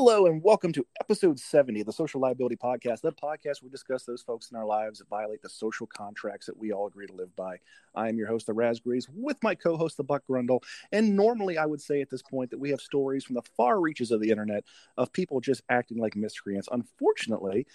[0.00, 4.04] Hello and welcome to episode 70 of the Social Liability Podcast, the podcast we discuss
[4.04, 7.12] those folks in our lives that violate the social contracts that we all agree to
[7.14, 7.56] live by.
[7.96, 10.62] I am your host, the Raspberries, with my co host, the Buck Grundle.
[10.92, 13.80] And normally I would say at this point that we have stories from the far
[13.80, 14.62] reaches of the internet
[14.96, 16.68] of people just acting like miscreants.
[16.70, 17.66] Unfortunately,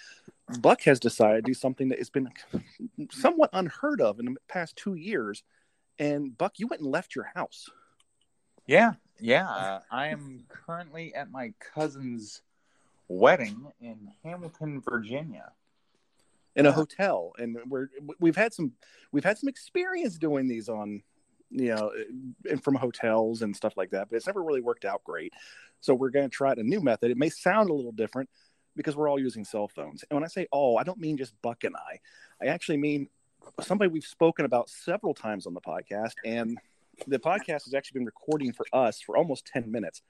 [0.62, 2.30] Buck has decided to do something that has been
[3.12, 5.44] somewhat unheard of in the past two years.
[6.00, 7.70] And Buck, you went and left your house.
[8.66, 9.50] Yeah, yeah.
[9.50, 12.42] Uh, I am currently at my cousin's
[13.08, 15.52] wedding in Hamilton, Virginia.
[16.56, 17.88] In a hotel, and we're
[18.20, 18.74] we've had some
[19.12, 21.02] we've had some experience doing these on,
[21.50, 21.92] you know,
[22.48, 25.34] and from hotels and stuff like that, but it's never really worked out great.
[25.82, 27.10] So we're going to try a new method.
[27.10, 28.30] It may sound a little different
[28.76, 30.04] because we're all using cell phones.
[30.04, 32.00] And when I say all, I don't mean just Buck and I.
[32.40, 33.08] I actually mean
[33.62, 36.60] somebody we've spoken about several times on the podcast and
[37.08, 40.02] the podcast has actually been recording for us for almost 10 minutes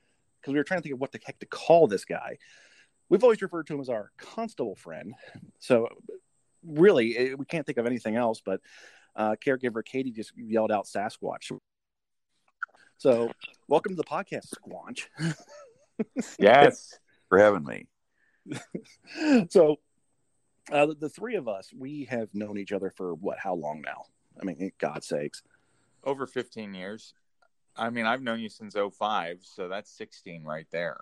[0.42, 2.38] because we were trying to think of what the heck to call this guy.
[3.10, 5.14] We've always referred to him as our constable friend.
[5.60, 5.88] So,
[6.66, 8.62] really, it, we can't think of anything else, but
[9.16, 11.52] uh, caregiver Katie just yelled out Sasquatch.
[12.98, 13.32] So,
[13.68, 15.08] welcome to the podcast, Squanch.
[16.40, 16.98] yes,
[17.30, 17.88] for having me.
[19.50, 19.78] so,
[20.72, 23.82] uh, the, the three of us, we have known each other for what, how long
[23.86, 24.06] now?
[24.42, 25.44] I mean, God's sakes
[26.04, 27.14] over 15 years.
[27.76, 30.98] I mean, I've known you since 05, so that's 16 right there.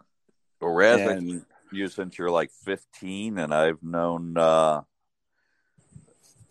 [0.62, 1.46] Well, Raz, and...
[1.72, 4.82] you since you're like 15, and I've known uh,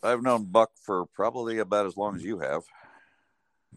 [0.02, 2.64] I've known Buck for probably about as long as you have.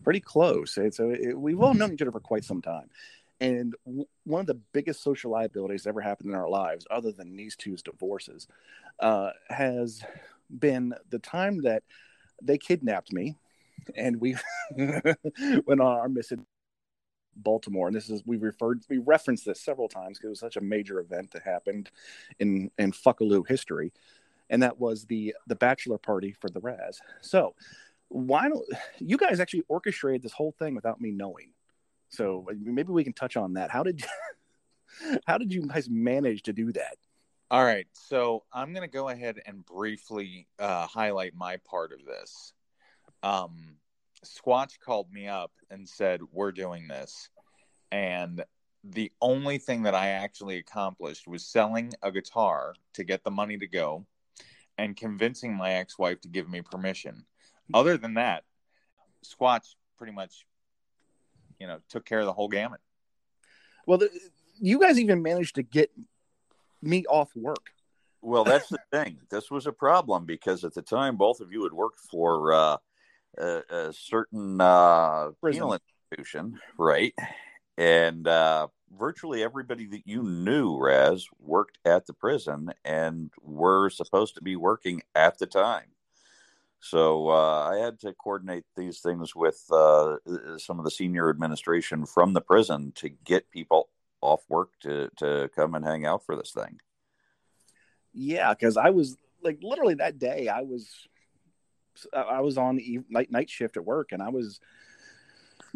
[0.04, 0.74] Pretty close.
[0.74, 2.90] So it, we've all known each other for quite some time.
[3.40, 7.12] And w- one of the biggest social liabilities that ever happened in our lives, other
[7.12, 8.48] than these two's divorces,
[9.00, 10.04] uh, has
[10.50, 11.84] been the time that
[12.42, 13.36] they kidnapped me
[13.96, 14.36] and we
[14.78, 16.46] went on our mission
[17.36, 20.58] Baltimore, and this is we referred we referenced this several times because it was such
[20.58, 21.90] a major event that happened
[22.40, 23.92] in in Fuckaloo history,
[24.50, 27.00] and that was the the bachelor party for the Raz.
[27.22, 27.56] So
[28.10, 28.66] why don't
[29.00, 31.52] you guys actually orchestrated this whole thing without me knowing?
[32.10, 33.72] So maybe we can touch on that.
[33.72, 34.06] How did
[35.26, 36.98] how did you guys manage to do that?
[37.52, 42.04] All right, so I'm going to go ahead and briefly uh, highlight my part of
[42.04, 42.54] this
[43.24, 43.78] um,
[44.24, 47.30] Squatch called me up and said, We're doing this.
[47.92, 48.44] And
[48.84, 53.58] the only thing that I actually accomplished was selling a guitar to get the money
[53.58, 54.06] to go
[54.78, 57.26] and convincing my ex wife to give me permission.
[57.74, 58.44] Other than that,
[59.24, 60.46] Squatch pretty much,
[61.60, 62.82] you know, took care of the whole gamut.
[63.88, 64.10] Well, the,
[64.60, 65.92] you guys even managed to get
[66.82, 67.72] me off work.
[68.22, 69.20] Well, that's the thing.
[69.30, 72.78] This was a problem because at the time, both of you had worked for uh,
[73.38, 75.78] a, a certain uh, penal
[76.12, 77.14] institution, right?
[77.78, 78.68] And uh,
[78.98, 84.56] virtually everybody that you knew, Raz, worked at the prison and were supposed to be
[84.56, 85.88] working at the time.
[86.80, 90.18] So uh, I had to coordinate these things with uh,
[90.58, 93.90] some of the senior administration from the prison to get people
[94.20, 96.80] off work to to come and hang out for this thing.
[98.14, 101.08] Yeah, because I was like literally that day I was
[102.14, 104.60] I was on the night night shift at work, and I was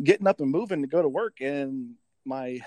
[0.03, 1.95] getting up and moving to go to work, and
[2.25, 2.59] my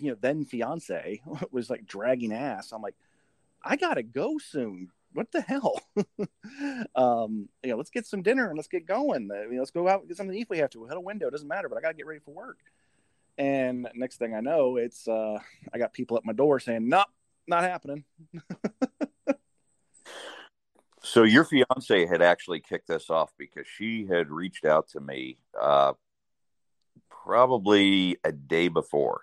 [0.00, 2.72] you know then fiance was like dragging ass.
[2.72, 2.96] I'm like,
[3.62, 4.90] I gotta go soon.
[5.14, 5.78] What the hell?
[6.94, 9.28] um, you know, let's get some dinner and let's get going.
[9.30, 10.80] Uh, you know, let's go out and get something to eat if we have to.
[10.80, 11.28] We'll hit a window.
[11.28, 12.58] It doesn't matter, but I gotta get ready for work.
[13.38, 15.38] And next thing I know, it's uh,
[15.72, 17.06] I got people at my door saying, "Nope,
[17.46, 18.04] not happening."
[21.02, 25.38] So your fiance had actually kicked this off because she had reached out to me
[25.60, 25.94] uh,
[27.10, 29.22] probably a day before,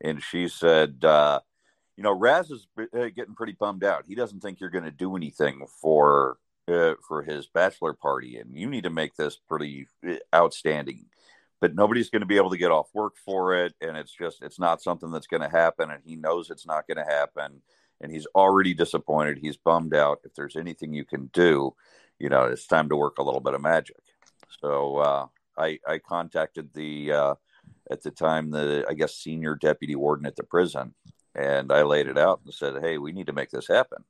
[0.00, 1.40] and she said, uh,
[1.96, 4.04] "You know, Raz is uh, getting pretty bummed out.
[4.06, 8.56] He doesn't think you're going to do anything for uh, for his bachelor party, and
[8.56, 11.06] you need to make this pretty uh, outstanding."
[11.60, 14.40] But nobody's going to be able to get off work for it, and it's just
[14.40, 17.60] it's not something that's going to happen, and he knows it's not going to happen
[18.00, 19.38] and he's already disappointed.
[19.38, 20.20] He's bummed out.
[20.24, 21.74] If there's anything you can do,
[22.18, 23.96] you know, it's time to work a little bit of magic.
[24.60, 27.34] So uh, I, I contacted the uh,
[27.90, 30.94] at the time the I guess senior deputy warden at the prison,
[31.34, 34.04] and I laid it out and said, "Hey, we need to make this happen."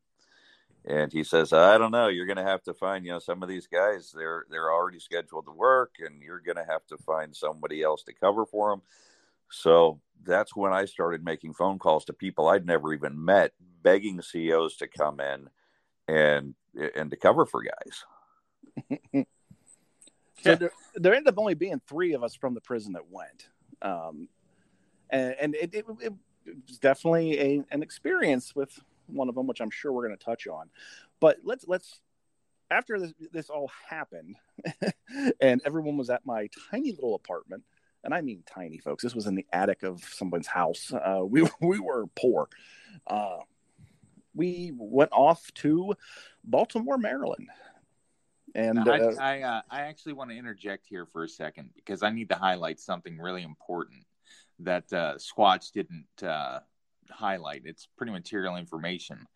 [0.85, 2.08] And he says, "I don't know.
[2.08, 4.12] You're going to have to find you know some of these guys.
[4.17, 8.02] They're they're already scheduled to work, and you're going to have to find somebody else
[8.05, 8.82] to cover for them."
[9.50, 13.52] So that's when I started making phone calls to people I'd never even met,
[13.82, 15.48] begging CEOs to come in
[16.06, 16.54] and
[16.94, 18.04] and to cover for guys.
[20.42, 23.48] so there, there, ended up only being three of us from the prison that went,
[23.82, 24.28] um,
[25.10, 26.12] and, and it, it, it,
[26.46, 30.24] it's definitely a, an experience with one of them, which I'm sure we're going to
[30.24, 30.70] touch on.
[31.20, 32.00] But let's let's
[32.70, 34.36] after this, this all happened,
[35.40, 37.64] and everyone was at my tiny little apartment,
[38.04, 39.02] and I mean tiny, folks.
[39.02, 40.92] This was in the attic of someone's house.
[40.92, 42.48] Uh, we we were poor.
[43.06, 43.38] Uh,
[44.34, 45.94] we went off to
[46.44, 47.48] Baltimore, Maryland,
[48.54, 52.02] and I uh, I, uh, I actually want to interject here for a second because
[52.02, 54.04] I need to highlight something really important
[54.60, 56.60] that uh, Squatch didn't uh,
[57.10, 57.62] highlight.
[57.64, 59.26] It's pretty material information.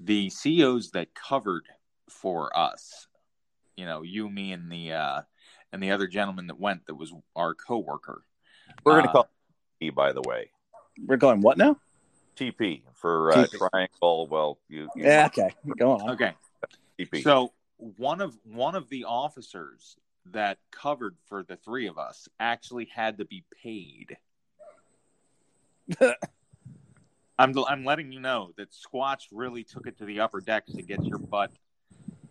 [0.00, 1.64] The CEOs that covered
[2.08, 3.08] for us,
[3.76, 5.22] you know, you, me, and the uh,
[5.72, 8.24] and the other gentleman that went that was our coworker.
[8.84, 9.28] We're going to Uh, call
[9.80, 10.50] it TP, by the way.
[11.06, 11.76] we're going what now?
[12.36, 13.68] TP for uh, TP.
[13.70, 14.26] triangle.
[14.28, 16.10] Well, you, you Yeah, okay, go on.
[16.10, 16.32] Okay,
[16.98, 17.22] TP.
[17.22, 22.84] so one of one of the officers that covered for the three of us actually
[22.86, 24.16] had to be paid.
[27.38, 30.82] I'm I'm letting you know that Squatch really took it to the upper decks to
[30.82, 31.52] get your butt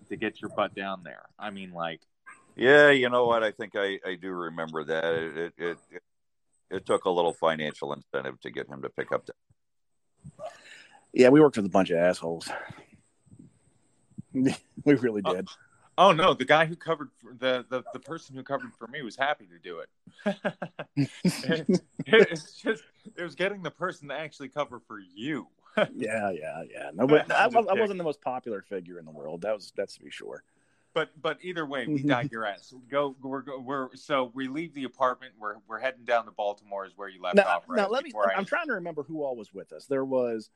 [0.10, 1.24] to get your butt down there.
[1.40, 2.01] I mean, like
[2.57, 3.44] yeah, you know what?
[3.44, 5.06] I think I, I do remember that.
[5.06, 5.54] It, it
[5.92, 6.01] it
[6.69, 9.33] it took a little financial incentive to get him to pick up the.
[11.13, 12.50] Yeah, we worked with a bunch of assholes.
[14.33, 14.54] we
[14.86, 15.48] really oh, did.
[15.98, 19.01] Oh no, the guy who covered for the, the the person who covered for me
[19.01, 21.09] was happy to do it.
[22.06, 22.83] it's just
[23.15, 25.48] it was getting the person to actually cover for you.
[25.95, 26.89] yeah, yeah, yeah.
[26.94, 29.42] No, but I, I'm I wasn't the most popular figure in the world.
[29.42, 30.44] That was that's to be sure.
[30.98, 32.74] But but either way, we digress.
[32.90, 35.34] Go we're go- we're so we leave the apartment.
[35.40, 36.88] We're we're heading down to Baltimore.
[36.88, 37.66] Is where you left Now, off.
[37.70, 38.10] now let me.
[38.10, 39.86] before I- I'm trying to remember who all was with us.
[39.86, 40.50] There was,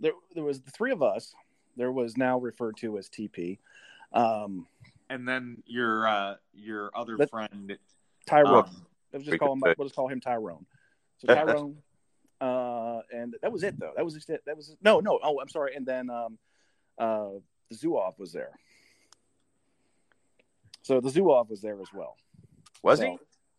[0.00, 1.36] there there was the three of us.
[1.76, 3.58] There was now referred to as TP.
[4.12, 4.66] Um,
[5.08, 7.78] and then your uh your other Let- friend.
[8.26, 8.64] Tyrone.
[8.64, 9.60] um, Let's just call him.
[9.60, 10.66] could say- We'll just call him Tyrone.
[11.18, 11.76] So Tyrone,
[12.40, 13.92] uh, and that was it though.
[13.94, 14.42] That was just it.
[14.46, 15.20] That was no, no.
[15.22, 15.76] Oh, I'm sorry.
[15.76, 16.38] And then um,
[16.98, 17.28] uh,
[17.70, 18.50] the Zuoff was there.
[20.86, 22.16] So the Zuoff was there as well.
[22.84, 23.18] Was So, he?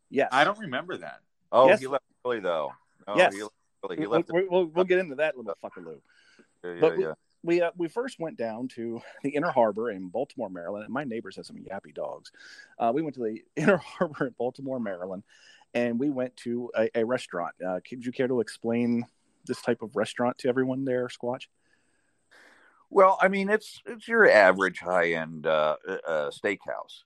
[0.09, 0.29] Yes.
[0.31, 1.19] I don't remember that.
[1.51, 1.81] Oh, Yes.
[1.81, 2.71] he left early though.
[3.05, 3.35] No, Yes.
[3.35, 3.53] he left
[3.83, 3.97] early.
[3.97, 4.29] He We'll, left.
[4.31, 5.99] we'll, we'll, we'll get into that little fuckaloo.
[6.63, 7.13] yeah, yeah, but we- yeah.
[7.43, 10.85] we uh, we first went down to the Inner Harbor in Baltimore, Maryland.
[10.85, 12.31] And my neighbors have some yappy dogs.
[12.79, 15.23] Uh, we went to the Inner Harbor in Baltimore, Maryland,
[15.73, 17.53] and we went to a, a restaurant.
[17.65, 19.05] Uh, could you care to explain
[19.45, 21.47] this type of restaurant to everyone there, Squatch?
[22.89, 25.75] Well, I mean, it's it's your average high end uh,
[26.07, 27.03] uh, steakhouse.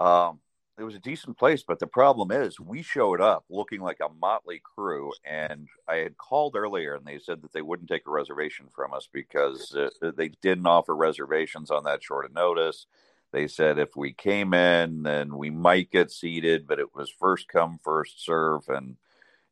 [0.00, 0.40] Um,
[0.78, 4.08] it was a decent place, but the problem is we showed up looking like a
[4.18, 8.10] motley crew, and I had called earlier, and they said that they wouldn't take a
[8.10, 12.86] reservation from us because uh, they didn't offer reservations on that short of notice.
[13.30, 17.46] They said if we came in, then we might get seated, but it was first
[17.46, 18.96] come, first serve, and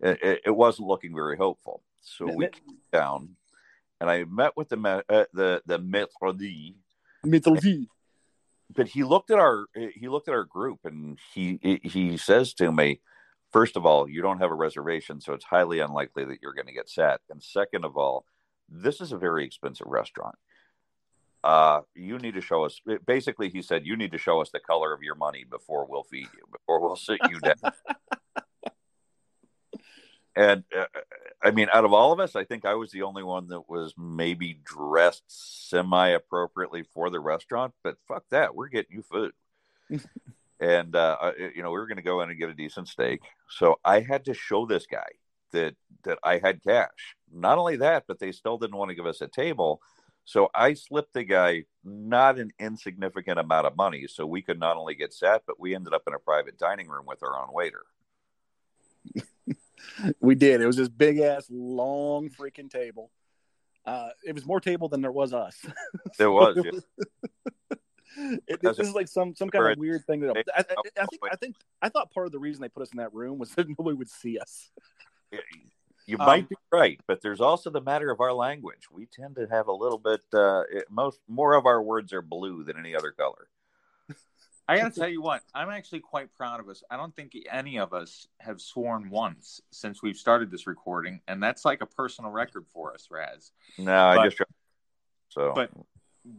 [0.01, 1.83] it, it- wasn't looking very hopeful.
[2.01, 3.37] So we came down,
[4.01, 6.75] and I met with the uh, the the maître d',
[7.25, 7.87] Mittelvi.
[8.75, 12.71] But he looked at our he looked at our group and he he says to
[12.71, 13.01] me
[13.51, 16.67] first of all you don't have a reservation so it's highly unlikely that you're going
[16.67, 17.21] to get sat.
[17.31, 18.25] And second of all
[18.69, 20.37] this is a very expensive restaurant.
[21.45, 24.61] Uh you need to show us basically he said you need to show us the
[24.61, 27.55] color of your money before we'll feed you before we'll sit you down.
[30.37, 30.85] And uh,
[31.43, 33.69] i mean out of all of us i think i was the only one that
[33.69, 35.25] was maybe dressed
[35.71, 39.33] semi appropriately for the restaurant but fuck that we're getting you food.
[40.61, 43.21] And uh you know we were going to go in and get a decent steak.
[43.49, 45.07] So i had to show this guy
[45.53, 47.15] that that i had cash.
[47.33, 49.81] Not only that but they still didn't want to give us a table.
[50.25, 54.77] So i slipped the guy not an insignificant amount of money so we could not
[54.77, 57.53] only get sat but we ended up in a private dining room with our own
[57.53, 57.85] waiter
[60.21, 60.61] We did.
[60.61, 63.11] It was this big ass, long freaking table.
[63.85, 65.57] Uh, it was more table than there was us.
[66.19, 66.85] There was, it
[68.17, 68.37] yeah.
[68.49, 71.23] it, this is like some some kind of weird thing that I, I, I think
[71.23, 73.39] Oh, I think I thought part of the reason they put us in that room
[73.39, 74.71] was that nobody would see us.
[76.07, 78.91] You Um, might be right, but there's also the matter of our language.
[78.91, 82.23] We tend to have a little bit uh, it, most more of our words are
[82.23, 83.49] blue than any other color.
[84.69, 86.83] I got to tell you what, I'm actually quite proud of us.
[86.91, 91.43] I don't think any of us have sworn once since we've started this recording, and
[91.43, 93.53] that's like a personal record for us, Raz.
[93.79, 94.43] No, I just
[95.31, 95.71] so But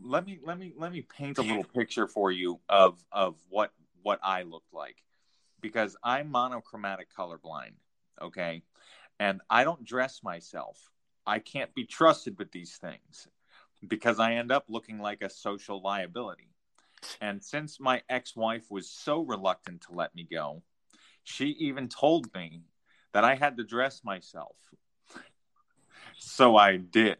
[0.03, 3.73] let me let me let me paint a little picture for you of of what
[4.03, 4.97] what I looked like
[5.59, 7.73] because I'm monochromatic colorblind,
[8.21, 8.61] okay?
[9.19, 10.91] And I don't dress myself.
[11.25, 13.27] I can't be trusted with these things
[13.87, 16.48] because I end up looking like a social liability.
[17.21, 20.63] And since my ex-wife was so reluctant to let me go,
[21.23, 22.63] she even told me
[23.13, 24.55] that I had to dress myself.
[26.17, 27.17] So I did.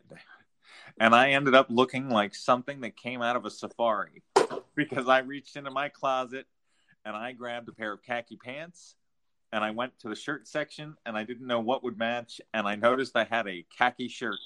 [0.99, 4.23] And I ended up looking like something that came out of a safari
[4.75, 6.45] because I reached into my closet
[7.05, 8.95] and I grabbed a pair of khaki pants
[9.51, 12.67] and I went to the shirt section and I didn't know what would match and
[12.67, 14.39] I noticed I had a khaki shirt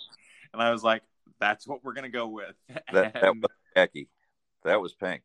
[0.54, 1.02] and I was like,
[1.40, 2.56] that's what we're gonna go with.
[2.92, 4.08] That, that was khaki.
[4.64, 5.24] That was pink.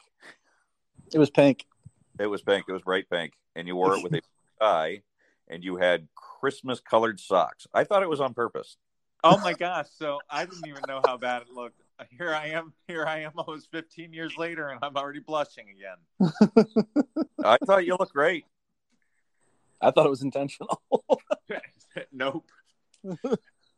[1.12, 1.64] It was pink.
[2.18, 2.64] It was pink.
[2.68, 4.20] It was bright pink, and you wore it with a
[4.60, 5.02] tie,
[5.48, 7.66] and you had Christmas colored socks.
[7.72, 8.76] I thought it was on purpose.
[9.24, 9.86] oh my gosh!
[9.96, 11.80] So I didn't even know how bad it looked.
[12.16, 12.72] Here I am.
[12.86, 16.32] Here I am, almost 15 years later, and I'm already blushing again.
[17.44, 18.44] I thought you looked great.
[19.80, 20.82] I thought it was intentional.
[22.12, 22.44] nope.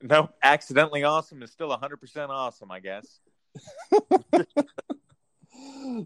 [0.03, 0.35] nope.
[0.43, 3.21] Accidentally awesome is still 100% awesome, I guess.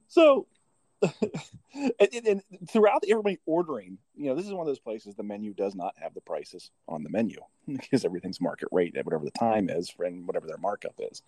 [0.08, 0.46] So
[1.02, 5.22] and, and- and throughout everybody ordering you know this is one of those places the
[5.22, 7.36] menu does not have the prices on the menu
[7.68, 11.22] because everything's market rate at whatever the time is and whatever their markup is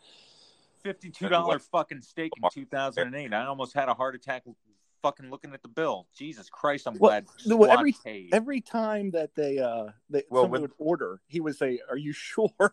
[0.84, 3.32] $52 fucking steak in 2008.
[3.32, 4.44] I almost had a heart attack
[5.02, 6.06] fucking looking at the bill.
[6.16, 7.26] Jesus Christ, I'm Well, glad
[7.58, 8.30] well, every- paid.
[8.32, 11.96] every time that they uh they Well, somebody when- would order he would say are
[11.96, 12.52] you sure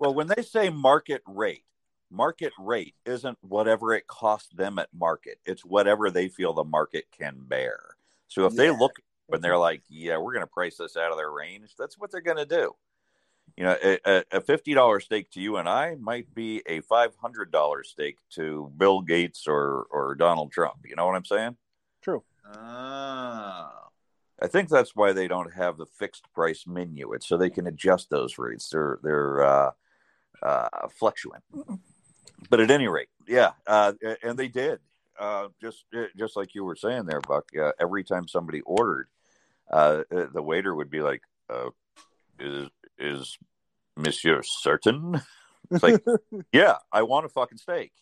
[0.00, 1.62] Well, when they say market rate,
[2.10, 5.38] market rate isn't whatever it costs them at market.
[5.44, 7.80] It's whatever they feel the market can bear.
[8.28, 8.92] So if they look
[9.32, 12.10] and they're like, "Yeah, we're going to price this out of their range," that's what
[12.10, 12.74] they're going to do.
[13.56, 16.80] You know, a, a- a fifty dollar steak to you and I might be a
[16.80, 20.78] five hundred dollar steak to Bill Gates or or Donald Trump.
[20.84, 21.56] You know what I'm saying?
[22.02, 23.88] true Ah.
[24.42, 27.12] I think that's why they don't have the fixed price menu.
[27.12, 28.70] It's so they can adjust those rates.
[28.70, 29.70] They're they're uh,
[30.42, 31.42] uh, fluctuant.
[32.48, 33.92] But at any rate, yeah, uh,
[34.22, 34.80] and they did.
[35.18, 35.84] Uh, just
[36.16, 37.44] just like you were saying there, Buck.
[37.56, 39.08] Uh, every time somebody ordered,
[39.70, 41.68] uh, the waiter would be like, uh,
[42.38, 42.68] "Is
[42.98, 43.38] is
[43.96, 45.20] Monsieur certain?"
[45.72, 46.02] It's like,
[46.52, 47.92] "Yeah, I want a fucking steak."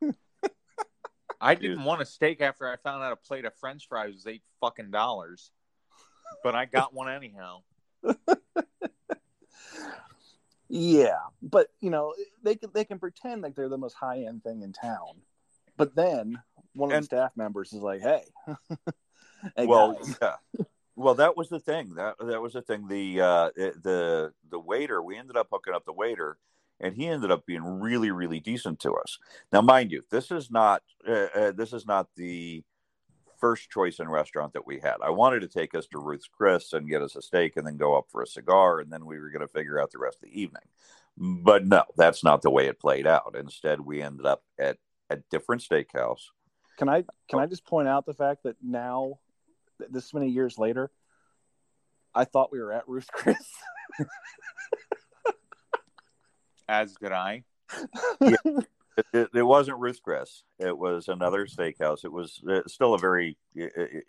[1.40, 4.26] I didn't want a steak after I found out a plate of French fries was
[4.26, 5.52] eight fucking dollars,
[6.42, 7.62] but I got one anyhow.
[10.74, 14.42] Yeah but you know they can they can pretend like they're the most high end
[14.42, 15.20] thing in town
[15.76, 16.40] but then
[16.74, 18.22] one of And- the staff members is like hey,
[19.56, 20.36] hey well, yeah.
[20.94, 21.94] Well, that was the thing.
[21.94, 22.86] That that was the thing.
[22.86, 25.02] The uh, the the waiter.
[25.02, 26.36] We ended up hooking up the waiter,
[26.80, 29.18] and he ended up being really, really decent to us.
[29.52, 32.62] Now, mind you, this is not uh, uh, this is not the
[33.42, 34.94] first choice in restaurant that we had.
[35.02, 37.76] I wanted to take us to Ruth's Chris and get us a steak, and then
[37.76, 40.18] go up for a cigar, and then we were going to figure out the rest
[40.22, 40.62] of the evening.
[41.18, 43.34] But no, that's not the way it played out.
[43.36, 44.78] Instead, we ended up at
[45.10, 46.20] a different steakhouse.
[46.78, 47.40] Can I can oh.
[47.40, 49.18] I just point out the fact that now,
[49.90, 50.92] this many years later,
[52.14, 53.36] I thought we were at Ruth Chris.
[56.68, 57.42] As did I.
[59.12, 60.42] It, it, wasn't Ruth's Chris.
[60.58, 62.04] It was another steakhouse.
[62.04, 63.64] It was uh, still a very, uh,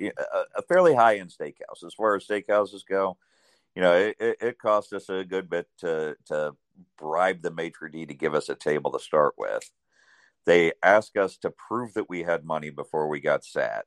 [0.05, 3.17] uh, a fairly high end steakhouse as far as steakhouses go.
[3.75, 6.55] You know, it, it, it cost us a good bit to to
[6.97, 9.71] bribe the maitre d to give us a table to start with.
[10.45, 13.85] They asked us to prove that we had money before we got sat,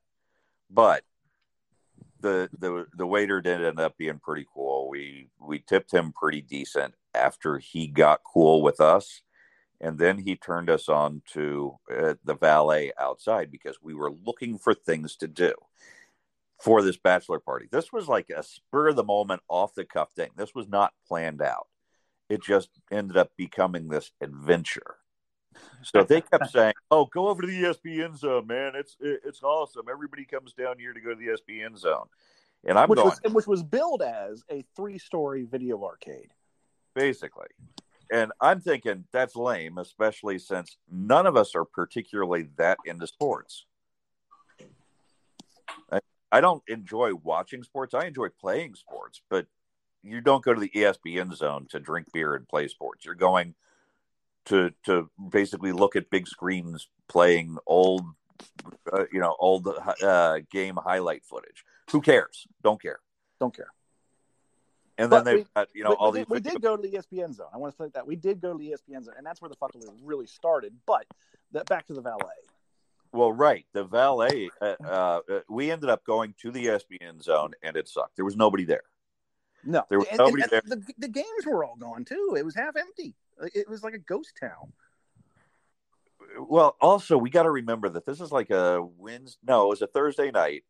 [0.71, 1.05] but
[2.21, 4.89] the the the waiter did end up being pretty cool.
[4.89, 9.23] We we tipped him pretty decent after he got cool with us
[9.81, 14.59] and then he turned us on to uh, the valet outside because we were looking
[14.59, 15.53] for things to do
[16.59, 17.69] for this bachelor party.
[17.71, 20.31] This was like a spur of the moment, off the cuff thing.
[20.37, 21.67] This was not planned out.
[22.29, 24.97] It just ended up becoming this adventure.
[25.83, 28.73] So they kept saying, "Oh, go over to the ESPN zone, man.
[28.75, 29.87] It's it's awesome.
[29.91, 32.07] Everybody comes down here to go to the ESPN zone."
[32.65, 36.31] And I'm which going, was which was billed as a three story video arcade.
[36.95, 37.47] basically.
[38.11, 43.67] And I'm thinking that's lame, especially since none of us are particularly that into sports.
[45.91, 47.95] I, I don't enjoy watching sports.
[47.95, 49.47] I enjoy playing sports, but
[50.03, 53.05] you don't go to the ESPN zone to drink beer and play sports.
[53.05, 53.55] You're going
[54.47, 58.03] to to basically look at big screens playing old,
[58.93, 59.69] uh, you know, old
[60.03, 61.65] uh, game highlight footage.
[61.91, 62.47] Who cares?
[62.63, 63.01] Don't care.
[63.41, 63.73] Don't care.
[64.99, 66.29] And then they've we- got you know we, all we, these.
[66.29, 67.49] we did go to the ESPN zone.
[67.53, 69.49] I want to say that we did go to the ESPN zone, and that's where
[69.49, 70.73] the fucking really started.
[70.87, 71.07] But
[71.53, 72.23] that back to the valet.
[73.13, 73.65] Well, right.
[73.73, 77.89] The valet, uh, uh, uh, we ended up going to the ESPN zone and it
[77.89, 78.17] sucked.
[78.17, 78.83] There was nobody there.
[79.65, 80.63] No, There was And- nobody and- there.
[80.67, 82.35] The, the games were all gone too.
[82.37, 83.15] It was half empty.
[83.55, 84.73] It was like a ghost town.
[86.39, 89.39] Well, also, we got to remember that this is like a Wednesday.
[89.47, 90.65] No, it was a Thursday night.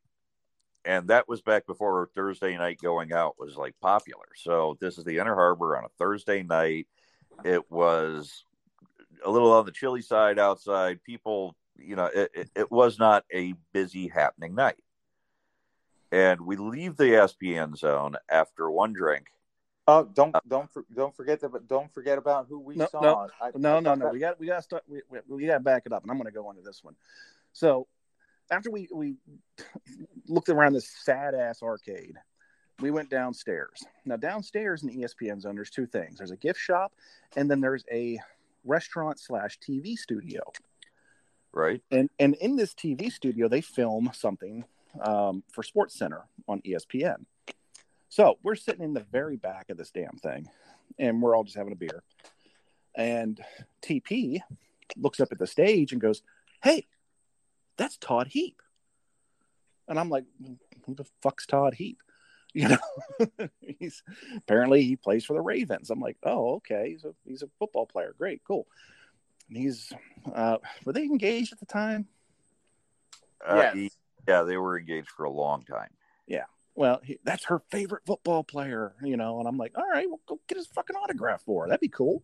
[0.87, 4.25] And that was back before Thursday night going out was like popular.
[4.37, 6.87] So this is the Inner Harbor on a Thursday night.
[7.45, 8.45] It was
[9.25, 11.03] a little on the chilly side outside.
[11.03, 14.79] People, you know, it, it, it was not a busy happening night.
[16.13, 19.27] And we leave the ESPN zone after one drink.
[19.89, 21.51] Oh, don't don't don't forget that.
[21.51, 23.01] But don't forget about who we No, saw.
[23.01, 24.05] no, I- no, I no, no.
[24.07, 24.85] that- We got we got to start.
[24.89, 26.83] We, we, we got to back it up, and I'm going to go into this
[26.83, 26.95] one.
[27.53, 27.87] So
[28.51, 29.15] after we we
[30.29, 32.17] looked around this sad ass arcade,
[32.81, 33.83] we went downstairs.
[34.05, 36.19] Now downstairs in the ESPN zone, there's two things.
[36.19, 36.93] There's a gift shop,
[37.37, 38.19] and then there's a
[38.65, 40.43] restaurant slash TV studio.
[41.53, 41.81] Right.
[41.91, 44.65] And and in this TV studio, they film something
[45.01, 47.25] um, for Sports Center on ESPN.
[48.09, 50.49] So we're sitting in the very back of this damn thing,
[50.99, 52.03] and we're all just having a beer.
[52.95, 53.41] And
[53.83, 54.41] TP
[54.97, 56.23] looks up at the stage and goes,
[56.63, 56.87] "Hey,
[57.77, 58.61] that's Todd Heap."
[59.89, 60.25] And I'm like,
[60.87, 62.03] "Who the fuck's Todd Heap?"
[62.57, 64.03] You know, he's
[64.35, 65.91] apparently he plays for the Ravens.
[65.91, 66.89] I'm like, "Oh, okay.
[66.93, 68.15] He's a he's a football player.
[68.17, 68.67] Great, cool."
[69.49, 69.93] And he's
[70.35, 70.57] uh,
[70.87, 72.07] were they engaged at the time?
[73.47, 73.75] Uh, Yes.
[73.75, 73.93] he-
[74.27, 75.91] yeah, they were engaged for a long time.
[76.27, 76.45] Yeah.
[76.75, 79.39] Well, he, that's her favorite football player, you know.
[79.39, 81.69] And I'm like, all right, well, go get his fucking autograph for her.
[81.69, 82.23] That'd be cool.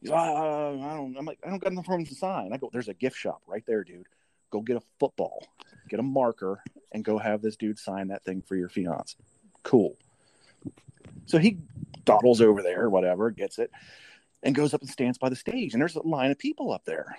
[0.00, 1.16] He's like, uh, I don't.
[1.18, 2.52] I'm like, I don't got enough room to sign.
[2.52, 4.06] I go, there's a gift shop right there, dude.
[4.54, 5.44] Go get a football,
[5.88, 9.16] get a marker, and go have this dude sign that thing for your fiance.
[9.64, 9.96] Cool.
[11.26, 11.58] So he
[12.04, 13.72] dawdles over there, whatever, gets it,
[14.44, 15.72] and goes up and stands by the stage.
[15.72, 17.16] And there's a line of people up there.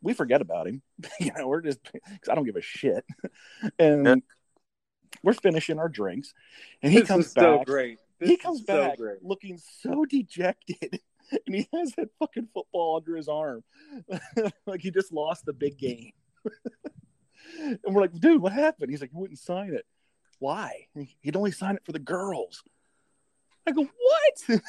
[0.00, 0.80] We forget about him.
[1.20, 3.04] you know, we're just because I don't give a shit.
[3.78, 4.14] and Yeah.
[5.22, 6.32] we're finishing our drinks,
[6.82, 7.66] and he This comes is so back.
[7.66, 7.98] great.
[8.20, 9.22] he comes so back great.
[9.22, 11.00] looking so dejected,
[11.46, 13.62] and he has that fucking football under his arm,
[14.66, 16.12] like he just lost the big game.
[17.58, 18.90] and we're like, dude, what happened?
[18.90, 19.86] He's like, you wouldn't sign it.
[20.38, 20.86] Why?
[21.20, 22.62] He'd only sign it for the girls.
[23.66, 24.60] I go, what?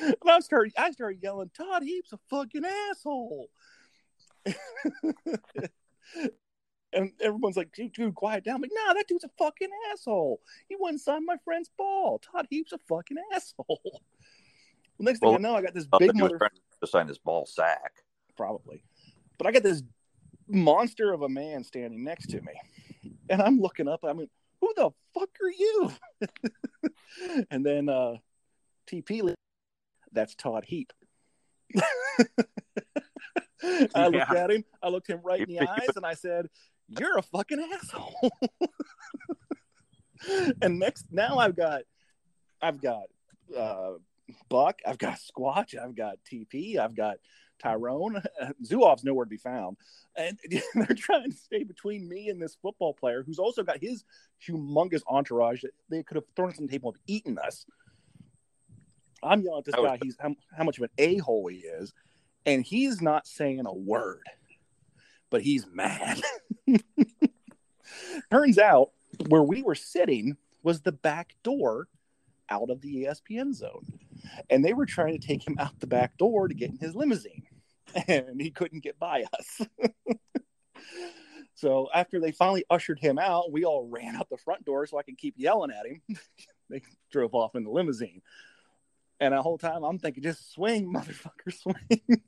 [0.00, 3.48] and I start, I start yelling, Todd Heap's a fucking asshole.
[6.92, 8.56] and everyone's like, dude, dude, quiet down.
[8.56, 10.40] I'm like, nah, that dude's a fucking asshole.
[10.68, 12.18] He wouldn't sign my friend's ball.
[12.18, 14.02] Todd Heap's a fucking asshole.
[14.98, 16.86] The next thing Well, I know, I got this big that he was mother to
[16.86, 17.92] sign his ball sack.
[18.36, 18.82] probably.
[19.38, 19.82] But I got this
[20.48, 22.52] monster of a man standing next to me.
[23.30, 24.28] And I'm looking up, I mean,
[24.60, 25.92] who the fuck are you?
[27.50, 28.16] and then uh
[28.90, 29.34] TP
[30.12, 30.92] that's Todd Heap.
[33.94, 34.32] I looked Yeah.
[34.34, 36.48] at him, I looked him right in the He- he eyes, and I said,
[36.88, 38.32] You're a fucking asshole.
[40.62, 41.82] and next now I've got
[42.60, 43.04] I've got
[43.56, 43.92] uh
[44.48, 47.18] Buck, I've got Squatch, I've got TP, I've got
[47.58, 48.22] Tyrone.
[48.64, 49.76] Zuov's nowhere to be found.
[50.16, 50.38] And
[50.74, 54.04] they're trying to stay between me and this football player who's also got his
[54.46, 57.66] humongous entourage that they could have thrown us on the table and eaten us.
[59.22, 61.92] I'm yelling at this guy, he's how, how much of an a hole he is,
[62.46, 64.22] and he's not saying a word,
[65.28, 66.20] but he's mad.
[68.30, 68.92] Turns out
[69.26, 71.88] where we were sitting was the back door
[72.48, 73.98] out of the ESPN zone.
[74.50, 76.94] And they were trying to take him out the back door to get in his
[76.94, 77.44] limousine.
[78.06, 79.66] And he couldn't get by us.
[81.54, 84.98] so after they finally ushered him out, we all ran out the front door so
[84.98, 86.02] I could keep yelling at him.
[86.68, 88.20] they drove off in the limousine.
[89.20, 92.20] And the whole time I'm thinking, just swing, motherfucker, swing.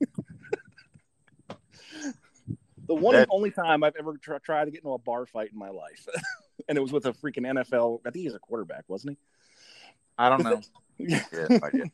[2.87, 5.51] the one and only time I've ever tr- tried to get into a bar fight
[5.53, 6.09] in my life.
[6.69, 8.01] and it was with a freaking NFL.
[8.07, 9.19] I think he's a quarterback, wasn't
[10.21, 10.61] I don't know.
[11.03, 11.23] Yeah,
[11.63, 11.91] I did.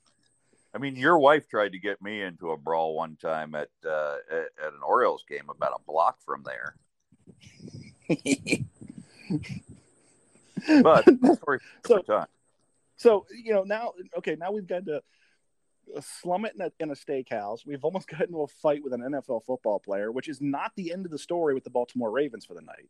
[0.74, 4.16] I mean, your wife tried to get me into a brawl one time at uh,
[4.30, 6.74] at, at an Orioles game about a block from there.
[10.82, 11.04] But
[11.36, 12.26] story for So- time.
[12.98, 14.96] So you know now, okay, now we've got to
[15.94, 17.66] uh, slum it in a, in a steakhouse.
[17.66, 20.92] We've almost got into a fight with an NFL football player, which is not the
[20.92, 22.88] end of the story with the Baltimore Ravens for the night.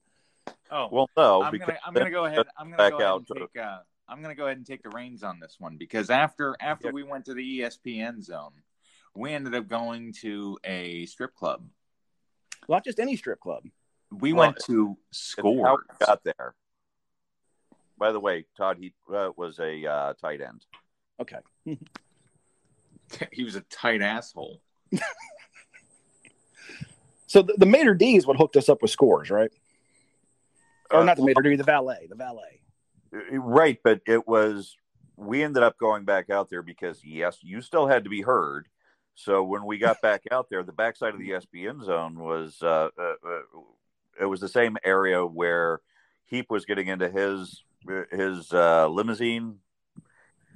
[0.70, 2.46] Oh, Well, no, I'm gonna I'm gonna go ahead.
[2.56, 3.62] I'm gonna back go ahead out and to- take.
[3.62, 6.92] Uh, I'm gonna go ahead and take the reins on this one because after after
[6.92, 8.52] we went to the ESPN zone,
[9.14, 11.64] we ended up going to a strip club.
[12.68, 13.64] Not just any strip club.
[14.12, 16.54] We Well, went to it's how we got there.
[17.98, 20.64] By the way, Todd he uh, was a uh, tight end.
[21.20, 21.38] Okay,
[23.32, 24.60] he was a tight asshole.
[27.26, 29.50] so the, the maitre d is what hooked us up with scores, right?
[30.92, 32.60] Or Uh, not the maitre d, the valet, the valet.
[33.12, 34.76] Right, but it was
[35.16, 38.68] we ended up going back out there because yes, you still had to be heard.
[39.14, 42.88] So when we got back out there, the backside of the ESPN zone was uh,
[42.98, 43.40] uh, uh,
[44.20, 45.80] it was the same area where
[46.26, 47.62] Heap was getting into his
[48.10, 49.58] his uh, limousine,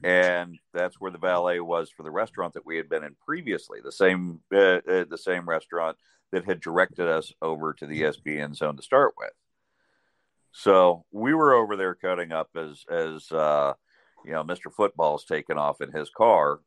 [0.02, 3.80] and that's where the valet was for the restaurant that we had been in previously.
[3.82, 5.96] The same uh, uh, the same restaurant
[6.32, 9.32] that had directed us over to the ESPN zone to start with.
[10.52, 13.74] So we were over there cutting up as as uh,
[14.24, 14.72] you know, Mr.
[14.72, 16.60] Football's taking off in his car,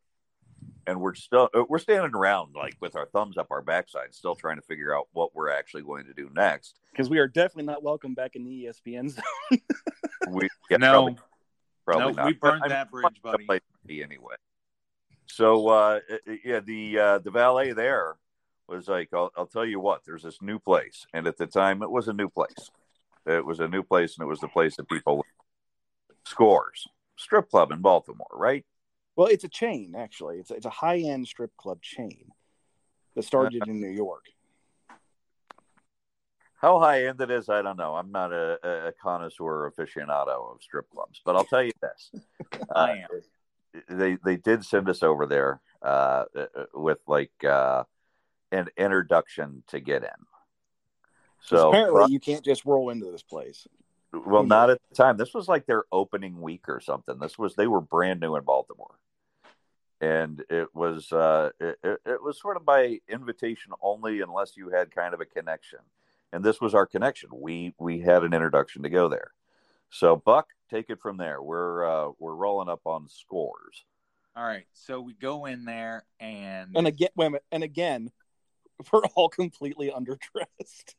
[0.88, 4.36] and we're still uh, we're standing around like with our thumbs up our backside, still
[4.36, 6.80] trying to figure out what we're actually going to do next.
[6.92, 9.24] Because we are definitely not welcome back in the ESPN zone.
[10.30, 11.18] we yeah, no, probably,
[11.86, 12.26] probably no, not.
[12.26, 13.46] we burned But, I that mean, bridge, it's a buddy.
[13.46, 14.36] place to be anyway.
[15.28, 16.00] So uh,
[16.46, 18.16] yeah, the uh, the valet there
[18.68, 21.84] was like, I'll, I'll tell you what, there's this new place, and at the time
[21.84, 22.72] it was a new place.
[23.26, 25.26] It was a new place, and it was the place that people
[26.26, 28.66] scores strip club in Baltimore, right?
[29.16, 30.40] well, it's a chain actually.
[30.40, 32.32] It's it's a high end strip club chain
[33.16, 34.26] that started in New York.
[36.56, 37.96] How high end it is, I don't know.
[37.96, 42.12] I'm not a, a connoisseur aficionado of strip clubs, but I'll tell you this:
[42.76, 43.10] I Uh, am.
[43.90, 47.84] they they did send us over there uh, uh, with like uh,
[48.52, 50.10] an introduction to get in.
[51.50, 53.68] 'Cause So apparently, you can't just roll into this place.
[54.12, 55.18] well, not at the time.
[55.18, 57.20] This was like their opening week or something.
[57.20, 59.00] This was they were brand new in Baltimore,
[60.00, 64.70] and it was uh, it, it, it was sort of by invitation only, unless you
[64.70, 65.80] had kind of a connection.
[66.32, 67.30] And this was our connection.
[67.34, 69.32] We we had an introduction to go there.
[69.90, 71.42] So Buck, take it from there.
[71.42, 73.84] We're uh, we're rolling up on scores.
[74.36, 78.12] All right, so we go in there and, And again, wait a minute, and again,
[78.92, 80.96] we're all completely underdressed.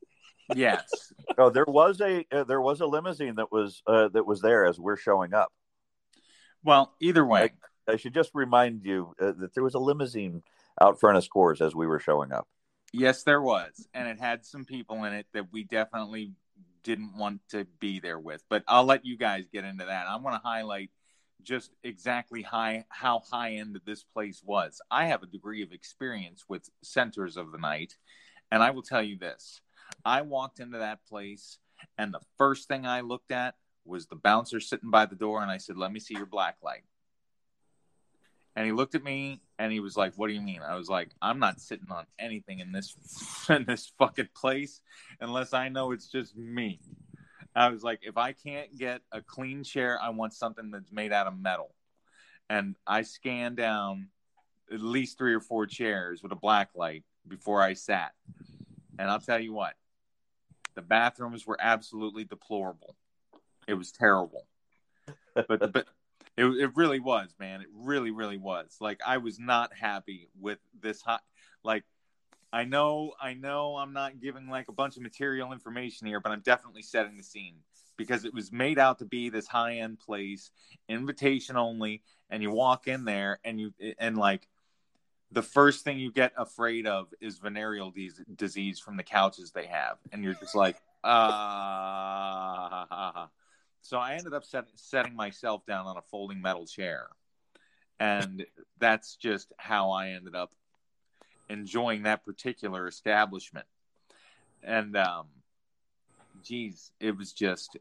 [0.55, 4.41] Yes, Oh, there was a uh, there was a limousine that was uh, that was
[4.41, 5.53] there as we're showing up.
[6.63, 7.51] well, either way,
[7.89, 10.43] I should just remind you uh, that there was a limousine
[10.81, 12.47] out front of Scores as we were showing up.
[12.93, 16.33] yes, there was, and it had some people in it that we definitely
[16.85, 18.45] didn't want to be there with.
[18.49, 20.07] But I'll let you guys get into that.
[20.07, 20.91] I want to highlight
[21.43, 24.81] just exactly high how high end this place was.
[24.91, 27.97] I have a degree of experience with centers of the night,
[28.53, 29.61] and I will tell you this:
[30.05, 31.59] I walked into that place,
[31.99, 35.51] and the first thing I looked at was the bouncer sitting by the door, and
[35.51, 36.85] I said, "Let me see your black light."
[38.57, 40.89] And he looked at me and he was like, "What do you mean?" I was
[40.89, 42.97] like, "I'm not sitting on anything in this
[43.51, 44.81] in this fucking place
[45.21, 46.81] unless I know it's just me."
[47.57, 51.13] I was like, "If I can't get a clean chair, I want something that's made
[51.13, 51.75] out of metal."
[52.49, 54.09] And I scanned down
[54.73, 58.13] at least three or four chairs with a black light before I sat.
[58.99, 59.75] And I'll tell you what,
[60.75, 62.97] the bathrooms were absolutely deplorable.
[63.67, 64.47] It was terrible.
[65.35, 65.87] But but
[66.37, 67.61] it, it really was, man.
[67.61, 68.77] It really, really was.
[68.81, 71.23] Like I was not happy with this hot.
[71.63, 71.85] Like
[72.53, 76.31] I know, I know, I'm not giving like a bunch of material information here, but
[76.31, 77.57] I'm definitely setting the scene
[77.97, 80.51] because it was made out to be this high end place,
[80.89, 84.47] invitation only, and you walk in there and you and like
[85.35, 89.67] the first thing you get afraid of is venereal dis- disease from the couches they
[89.67, 92.49] have, and you're just like, ah.
[93.83, 97.09] So I ended up set, setting myself down on a folding metal chair,
[97.99, 98.47] and
[98.79, 100.53] that's just how I ended up
[101.51, 103.67] enjoying that particular establishment.
[104.63, 105.27] And um,
[106.43, 107.77] geez, it was just,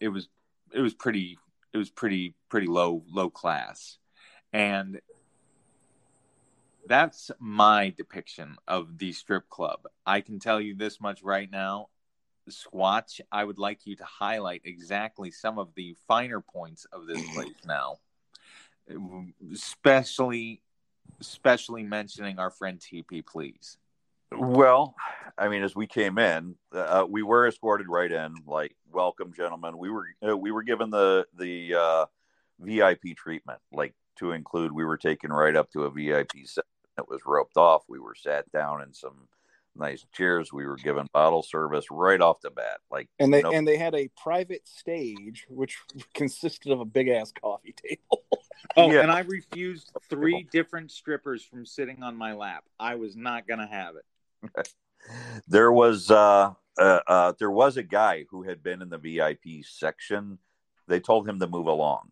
[0.00, 0.28] it was,
[0.72, 1.38] it was pretty,
[1.72, 3.96] it was pretty, pretty low, low class,
[4.52, 5.00] and
[6.88, 9.80] that's my depiction of the strip club.
[10.06, 11.88] I can tell you this much right now.
[12.48, 17.22] Squatch, I would like you to highlight exactly some of the finer points of this
[17.34, 17.98] place now.
[19.52, 20.62] Especially
[21.20, 23.76] especially mentioning our friend TP, please.
[24.32, 24.94] Well,
[25.36, 29.76] I mean, as we came in, uh, we were escorted right in, like welcome, gentlemen.
[29.76, 32.06] We were uh, we were given the the uh,
[32.60, 34.72] VIP treatment, like to include.
[34.72, 36.64] We were taken right up to a VIP set
[36.98, 37.84] that was roped off.
[37.88, 39.28] We were sat down in some
[39.76, 40.52] nice chairs.
[40.52, 43.76] We were given bottle service right off the bat, like And they no- and they
[43.76, 45.78] had a private stage which
[46.14, 48.22] consisted of a big ass coffee table.
[48.76, 49.00] Oh, Yeah.
[49.02, 52.64] and I refused three different strippers from sitting on my lap.
[52.78, 54.68] I was not going to have it.
[55.46, 59.64] there was uh, uh, uh, there was a guy who had been in the VIP
[59.64, 60.38] section.
[60.88, 62.10] They told him to move along.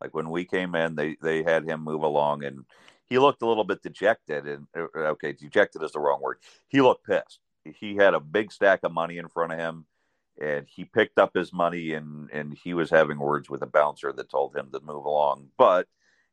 [0.00, 2.64] Like when we came in, they they had him move along, and
[3.08, 4.46] he looked a little bit dejected.
[4.46, 6.38] And uh, okay, dejected is the wrong word.
[6.68, 7.40] He looked pissed.
[7.64, 9.84] He had a big stack of money in front of him,
[10.40, 14.12] and he picked up his money and and he was having words with a bouncer
[14.12, 15.48] that told him to move along.
[15.58, 15.86] But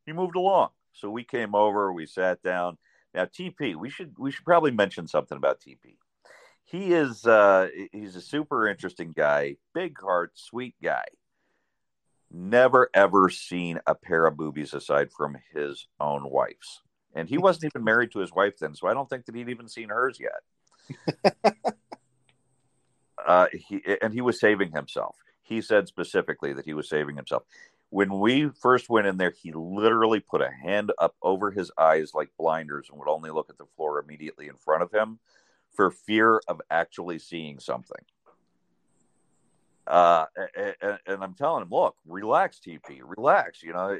[0.05, 0.69] he moved along.
[0.93, 2.77] So we came over, we sat down.
[3.13, 5.97] Now TP, we should we should probably mention something about TP.
[6.65, 11.05] he is uh, he's a super interesting guy, big heart, sweet guy.
[12.37, 16.81] Never ever seen a pair of boobies aside from his own wife's,
[17.13, 19.47] and he wasn't even married to his wife then, so I don't think that he'd
[19.47, 21.55] even seen hers yet.
[23.25, 25.15] uh, he and he was saving himself.
[25.43, 27.43] He said specifically that he was saving himself.
[27.89, 32.11] When we first went in there, he literally put a hand up over his eyes
[32.13, 35.19] like blinders and would only look at the floor immediately in front of him
[35.71, 38.03] for fear of actually seeing something.
[39.87, 40.25] Uh,
[40.81, 43.61] and, and, I'm telling him, look, relax, TP, relax.
[43.61, 43.95] You know,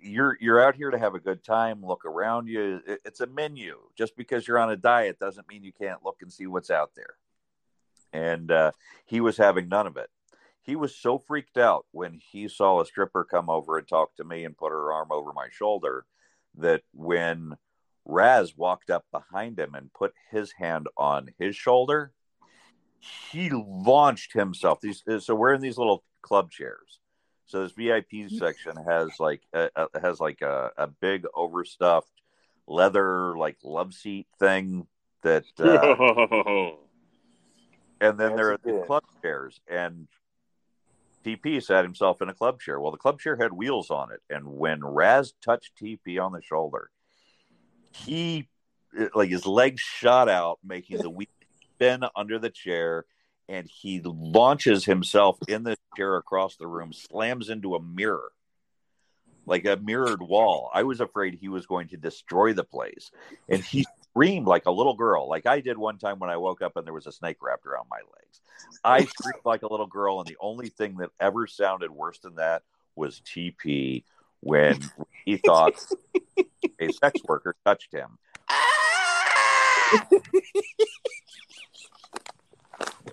[0.00, 1.84] you're you're out here to have a good time.
[1.84, 2.80] Look around you.
[3.04, 3.78] It's a menu.
[3.96, 6.90] Just because you're on a diet doesn't mean you can't look and see what's out
[6.96, 7.14] there.
[8.12, 8.72] And uh,
[9.06, 10.10] he was having none of it.
[10.62, 14.24] He was so freaked out when he saw a stripper come over and talk to
[14.24, 16.06] me and put her arm over my shoulder
[16.56, 17.56] that when
[18.04, 22.12] Raz walked up behind him and put his hand on his shoulder.
[23.00, 24.80] He launched himself.
[24.80, 27.00] These uh, so we're in these little club chairs.
[27.46, 28.36] So this VIP mm-hmm.
[28.36, 32.12] section has like a, a, has like a, a big overstuffed
[32.66, 34.86] leather like love seat thing
[35.22, 35.44] that.
[38.00, 40.08] Uh, and then there are the club chairs and
[41.24, 42.80] TP sat himself in a club chair.
[42.80, 46.42] Well, the club chair had wheels on it, and when Raz touched TP on the
[46.42, 46.90] shoulder,
[47.92, 48.48] he
[49.14, 51.28] like his legs shot out, making the wheel
[51.80, 53.06] spin under the chair,
[53.48, 58.32] and he launches himself in the chair across the room, slams into a mirror,
[59.46, 60.70] like a mirrored wall.
[60.74, 63.10] I was afraid he was going to destroy the place,
[63.48, 66.62] and he screamed like a little girl, like I did one time when I woke
[66.62, 68.40] up and there was a snake wrapped around my legs.
[68.84, 72.36] I screamed like a little girl, and the only thing that ever sounded worse than
[72.36, 72.62] that
[72.94, 74.04] was TP
[74.40, 74.78] when
[75.24, 75.74] he thought
[76.78, 78.18] a sex worker touched him.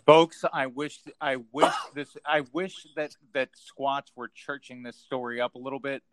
[0.05, 5.41] Folks, I wish I wish this I wish that that Squatch were churching this story
[5.41, 6.03] up a little bit,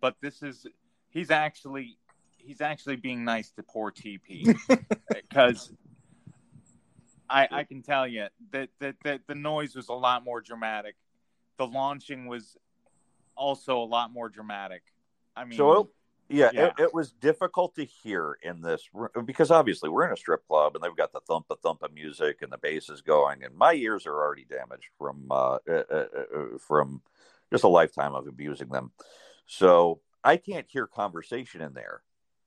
[0.00, 0.66] but this is
[1.08, 1.98] he's actually
[2.38, 4.56] he's actually being nice to poor TP
[5.08, 5.72] because
[7.28, 10.96] I I can tell you that, that that the noise was a lot more dramatic.
[11.58, 12.56] The launching was
[13.36, 14.82] also a lot more dramatic.
[15.36, 15.90] I mean, so
[16.30, 16.66] yeah, yeah.
[16.66, 20.46] It, it, was difficult to hear in this room because obviously we're in a strip
[20.46, 23.42] club and they've got the thump a thump of music and the bass is going,
[23.42, 27.02] and my ears are already damaged from uh, uh, uh, uh, from
[27.52, 28.92] just a lifetime of abusing them.
[29.46, 32.02] So I can't hear conversation in there,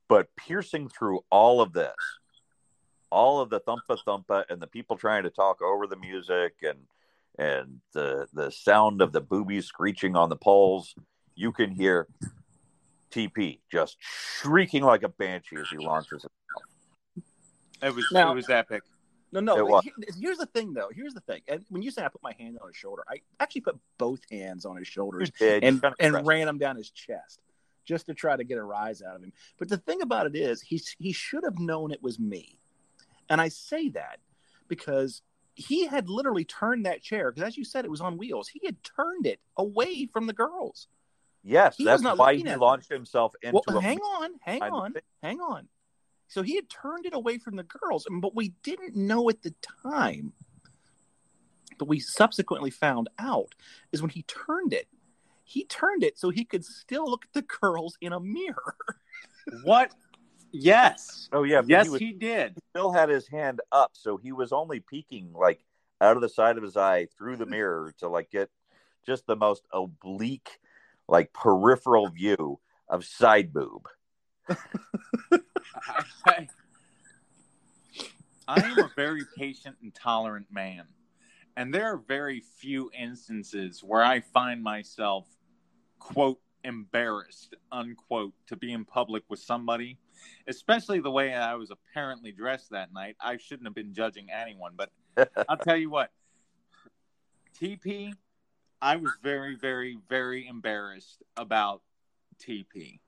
[0.08, 1.96] but piercing through all of this,
[3.10, 6.80] all of the thumpa thumpa and the people trying to talk over the music and
[7.38, 10.96] and the the sound of the boobies screeching on the poles,
[11.36, 12.08] you can hear
[13.13, 17.23] TP just shrieking like a banshee as he launches it.
[17.82, 18.82] It was now, it was epic.
[19.32, 19.82] No, no.
[20.19, 20.89] Here's the thing, though.
[20.93, 21.41] Here's the thing.
[21.47, 24.21] And when you say I put my hand on his shoulder, I actually put both
[24.32, 27.39] hands on his shoulders and and ran them down his chest
[27.86, 29.34] just to try to get a rise out of him.
[29.58, 32.58] But the thing about it is, he he should have known it was me,
[33.30, 34.19] and I say that
[34.67, 35.21] because
[35.56, 38.47] he had literally turned that chair because, as you said, it was on wheels.
[38.47, 40.88] He had turned it away from the girls.
[41.44, 43.00] Yes, he that's why he launched them.
[43.00, 43.62] himself into.
[43.68, 45.68] Well, hang on, hang on, hang on.
[46.28, 49.54] So he had turned it away from the girls, but we didn't know at the
[49.84, 50.34] time.
[51.78, 53.54] But we subsequently found out
[53.92, 54.88] is when he turned it,
[55.44, 58.76] he turned it so he could still look at the girls in a mirror.
[59.64, 59.92] what?
[60.52, 61.30] Yes.
[61.34, 61.62] Oh yeah.
[61.66, 62.56] Yes, he, was, he did.
[62.72, 65.66] Still had his hand up, so he was only peeking like
[66.00, 68.50] out of the side of his eye through the mirror to like get
[69.06, 70.60] just the most oblique
[71.13, 73.88] like peripheral view of side boob.
[76.26, 76.47] I,
[78.47, 80.86] I am a very patient and tolerant man.
[81.56, 85.28] And there are very few instances where I find myself,
[85.99, 89.99] quote, embarrassed, unquote, to be in public with somebody,
[90.47, 93.17] especially the way I was apparently dressed that night.
[93.21, 94.89] I shouldn't have been judging anyone, but
[95.47, 96.10] I'll tell you what,
[97.62, 98.13] TP
[98.84, 101.82] I was very, very, very embarrassed about
[102.38, 103.00] TP.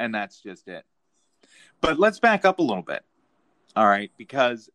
[0.00, 0.84] And that's just it.
[1.80, 3.04] But let's back up a little bit.
[3.76, 4.10] All right.
[4.18, 4.68] Because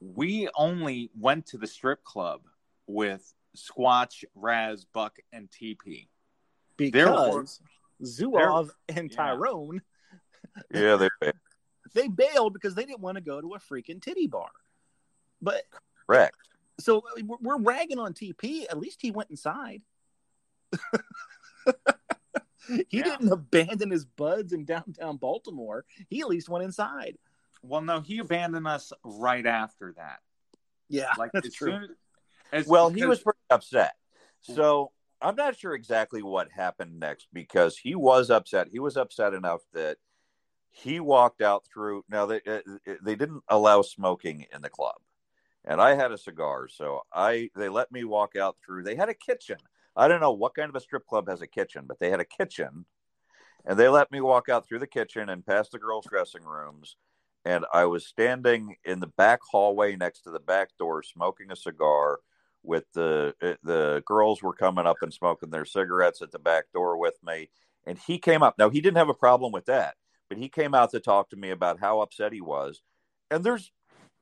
[0.00, 2.42] we only went to the strip club
[2.86, 6.08] with Squatch, Raz, Buck, and TP.
[6.76, 7.60] Because
[8.04, 9.80] Zuov and Tyrone.
[10.74, 11.34] Yeah, they bailed.
[11.94, 14.50] they bailed because they didn't want to go to a freaking titty bar.
[15.40, 15.62] But
[16.06, 16.36] correct
[16.80, 17.02] so
[17.40, 18.64] we're ragging on TP.
[18.68, 19.82] At least he went inside.
[22.68, 23.02] he yeah.
[23.02, 25.84] didn't abandon his buds in downtown Baltimore.
[26.08, 27.16] He at least went inside.
[27.62, 30.20] Well, no, he abandoned us right after that.
[30.88, 31.72] Yeah, Like that's as true.
[31.72, 31.88] soon
[32.52, 33.94] as Well, he was pretty upset.
[34.42, 38.68] So I'm not sure exactly what happened next because he was upset.
[38.70, 39.98] He was upset enough that
[40.70, 42.04] he walked out through.
[42.08, 42.60] Now they uh,
[43.02, 44.96] they didn't allow smoking in the club,
[45.68, 48.82] and I had a cigar, so I they let me walk out through.
[48.82, 49.58] They had a kitchen.
[49.94, 52.20] I don't know what kind of a strip club has a kitchen, but they had
[52.20, 52.86] a kitchen,
[53.66, 56.96] and they let me walk out through the kitchen and past the girls' dressing rooms.
[57.44, 61.56] And I was standing in the back hallway next to the back door, smoking a
[61.56, 62.20] cigar
[62.62, 66.64] with the uh, the girls were coming up and smoking their cigarettes at the back
[66.72, 67.48] door with me
[67.86, 69.94] and he came up now he didn't have a problem with that
[70.28, 72.82] but he came out to talk to me about how upset he was
[73.30, 73.70] and there's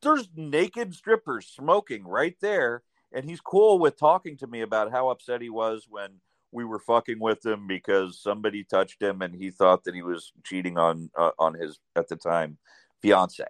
[0.02, 2.82] there's naked strippers smoking right there
[3.12, 6.20] and he's cool with talking to me about how upset he was when
[6.52, 10.32] we were fucking with him because somebody touched him and he thought that he was
[10.44, 12.58] cheating on uh, on his at the time
[13.02, 13.44] fiance.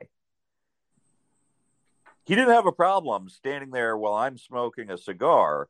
[2.24, 5.68] He didn't have a problem standing there while I'm smoking a cigar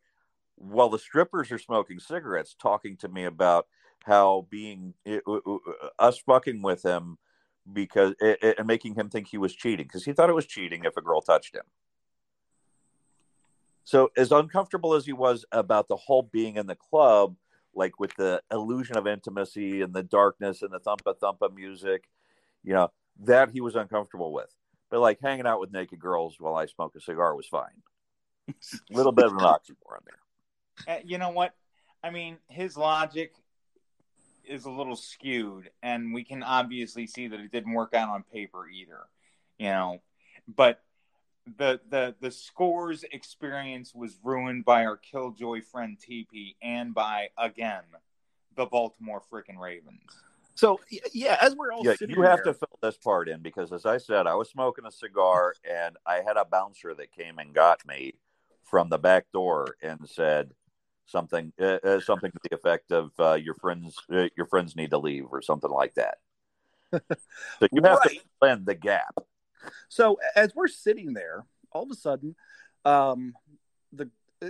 [0.57, 3.67] while the strippers are smoking cigarettes talking to me about
[4.05, 5.23] how being it,
[5.99, 7.19] us fucking with him
[7.73, 10.85] because it, and making him think he was cheating because he thought it was cheating
[10.85, 11.65] if a girl touched him
[13.85, 17.37] so as uncomfortable as he was about the whole being in the club
[17.75, 22.05] like with the illusion of intimacy and the darkness and the thumpa thumpa music
[22.63, 24.55] you know that he was uncomfortable with
[24.91, 27.83] but like hanging out with naked girls while I smoke a cigar was fine.
[28.49, 28.55] A
[28.91, 30.97] little bit of an oxymoron there.
[30.97, 31.55] Uh, you know what?
[32.03, 33.33] I mean, his logic
[34.47, 38.23] is a little skewed, and we can obviously see that it didn't work out on
[38.33, 39.01] paper either.
[39.59, 40.03] You know,
[40.49, 40.83] but
[41.59, 47.83] the the the scores experience was ruined by our killjoy friend TP and by again
[48.57, 50.01] the Baltimore freaking Ravens.
[50.55, 50.81] So
[51.13, 53.73] yeah, as we're all Yeah, sitting you have there- to fill this part in because,
[53.73, 57.39] as I said, I was smoking a cigar and I had a bouncer that came
[57.39, 58.15] and got me
[58.65, 60.55] from the back door and said
[61.07, 64.91] something, uh, uh, something to the effect of uh, "your friends, uh, your friends need
[64.91, 66.19] to leave" or something like that.
[66.93, 68.21] so you have Right.
[68.41, 69.15] to in the gap.
[69.89, 72.37] So as we're sitting there, all of a sudden,
[72.85, 73.35] um,
[73.93, 74.11] the
[74.43, 74.49] uh,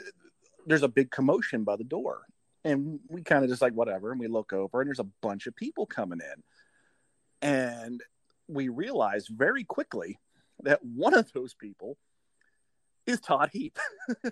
[0.66, 2.22] there's a big commotion by the door,
[2.64, 5.46] and we kind of just like whatever, and we look over, and there's a bunch
[5.46, 8.02] of people coming in, and
[8.48, 10.18] we realize very quickly
[10.62, 11.98] that one of those people
[13.06, 13.78] is Todd Heap.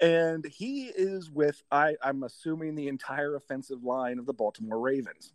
[0.00, 5.32] and he is with I, I'm assuming the entire offensive line of the Baltimore Ravens.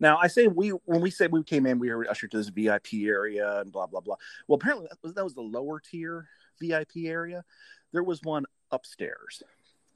[0.00, 2.48] Now I say we when we say we came in, we were ushered to this
[2.48, 4.16] VIP area and blah blah blah.
[4.46, 6.28] Well, apparently that was that was the lower tier
[6.60, 7.44] VIP area.
[7.92, 9.42] There was one upstairs.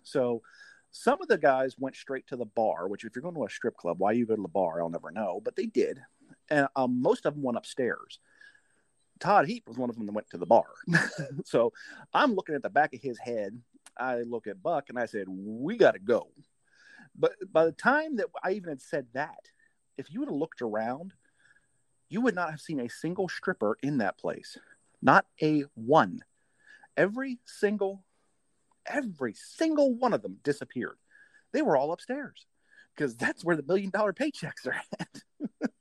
[0.02, 0.42] So
[0.90, 3.50] some of the guys went straight to the bar, which if you're going to a
[3.50, 5.40] strip club, why you go to the bar, I'll never know.
[5.42, 6.00] But they did,
[6.50, 8.18] and um, most of them went upstairs.
[9.22, 10.64] Todd Heap was one of them that went to the bar.
[11.44, 11.72] so
[12.12, 13.56] I'm looking at the back of his head.
[13.96, 16.28] I look at Buck and I said, "We got to go."
[17.16, 19.50] But by the time that I even had said that,
[19.96, 21.14] if you would have looked around,
[22.08, 24.58] you would not have seen a single stripper in that place.
[25.00, 26.24] Not a one.
[26.96, 28.02] Every single,
[28.86, 30.98] every single one of them disappeared.
[31.52, 32.46] They were all upstairs
[32.96, 35.22] because that's where the million dollar paychecks are at.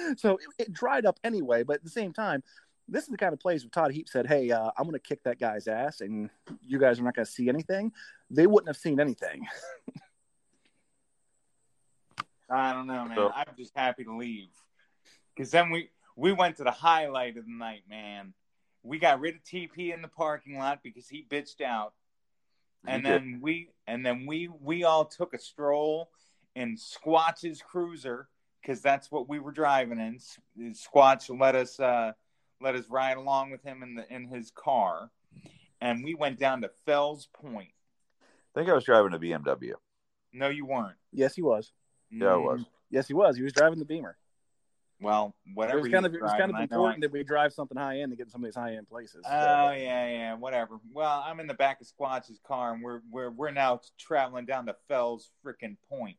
[0.16, 1.62] so it, it dried up anyway.
[1.62, 2.42] But at the same time,
[2.88, 4.98] this is the kind of place where Todd Heap said, "Hey, uh, I'm going to
[5.00, 6.30] kick that guy's ass, and
[6.62, 7.92] you guys are not going to see anything."
[8.30, 9.46] They wouldn't have seen anything.
[12.50, 13.16] I don't know, man.
[13.16, 14.50] So- I'm just happy to leave
[15.34, 18.32] because then we we went to the highlight of the night, man.
[18.82, 21.92] We got rid of TP in the parking lot because he bitched out,
[22.86, 23.22] and You did.
[23.22, 26.10] then we and then we we all took a stroll
[26.54, 28.28] in Squatch's cruiser
[28.66, 30.72] because that's what we were driving in.
[30.72, 32.12] Squatch let us uh,
[32.60, 35.10] let us ride along with him in the in his car,
[35.80, 37.70] and we went down to Fells Point.
[38.54, 39.72] I think I was driving a BMW.
[40.32, 40.96] No, you weren't.
[41.12, 41.72] Yes, he was.
[42.10, 42.60] Yeah, I was.
[42.60, 43.36] Mm, Yes, he was.
[43.36, 44.16] He was driving the Beamer.
[45.00, 45.80] Well, It whatever.
[45.80, 47.98] was kind of it was kind driving, of I important that we drive something high
[48.00, 49.22] end to get some of these high end places.
[49.26, 50.78] Oh yeah, yeah, whatever.
[50.92, 54.66] Well, I'm in the back of Squatch's car, and we're we're we're now traveling down
[54.66, 56.16] to Fells freaking Point.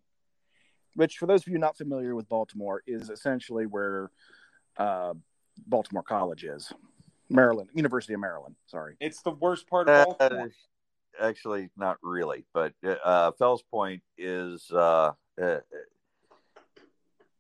[0.98, 4.10] Which, for those of you not familiar with Baltimore, is essentially where
[4.78, 5.14] uh,
[5.68, 6.74] Baltimore College is.
[7.30, 8.56] Maryland, University of Maryland.
[8.66, 8.96] Sorry.
[9.00, 10.50] It's the worst part of Uh, Baltimore.
[11.22, 15.60] actually, not really, but uh, Fells Point is uh, uh,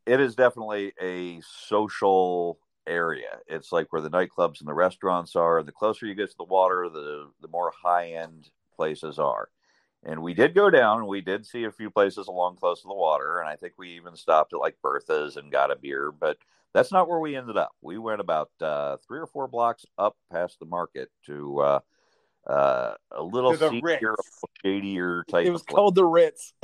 [0.05, 3.39] it is definitely a social area.
[3.47, 6.37] It's like where the nightclubs and the restaurants are, and the closer you get to
[6.37, 9.49] the water, the the more high end places are.
[10.07, 12.87] And we did go down and we did see a few places along close to
[12.87, 13.39] the water.
[13.39, 16.37] And I think we even stopped at like Bertha's and got a beer, but
[16.73, 17.71] that's not where we ended up.
[17.81, 21.79] We went about uh, three or four blocks up past the market to uh,
[22.49, 24.03] uh, a little seedier, Ritz.
[24.03, 26.53] a little shadier type It was called the Ritz.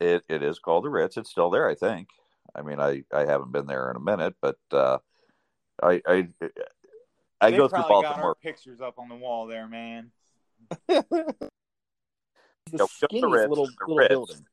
[0.00, 1.16] It, it is called the Ritz.
[1.16, 2.08] It's still there, I think.
[2.56, 4.98] I mean, I, I haven't been there in a minute, but uh,
[5.80, 6.28] I I
[7.40, 8.34] I they go through probably got our Baltimore.
[8.42, 10.10] pictures up on the wall there, man.
[12.70, 14.08] the No, just the Ritz, little the little Ritz.
[14.10, 14.46] building.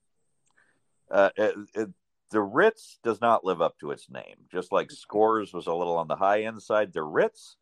[1.12, 1.90] Uh, it, it,
[2.32, 4.36] the Ritz does not live up to its name.
[4.52, 7.56] Just like Scores was a little on the high end side, the Ritz.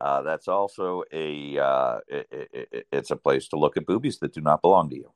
[0.00, 4.18] Uh, that's also a uh, it, it, it- it's a place to look at boobies
[4.18, 5.12] that do not belong to you.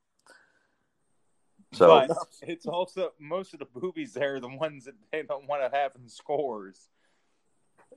[1.72, 5.46] So but it's also most of the boobies there are the ones that they don't
[5.48, 6.88] want to have in scores.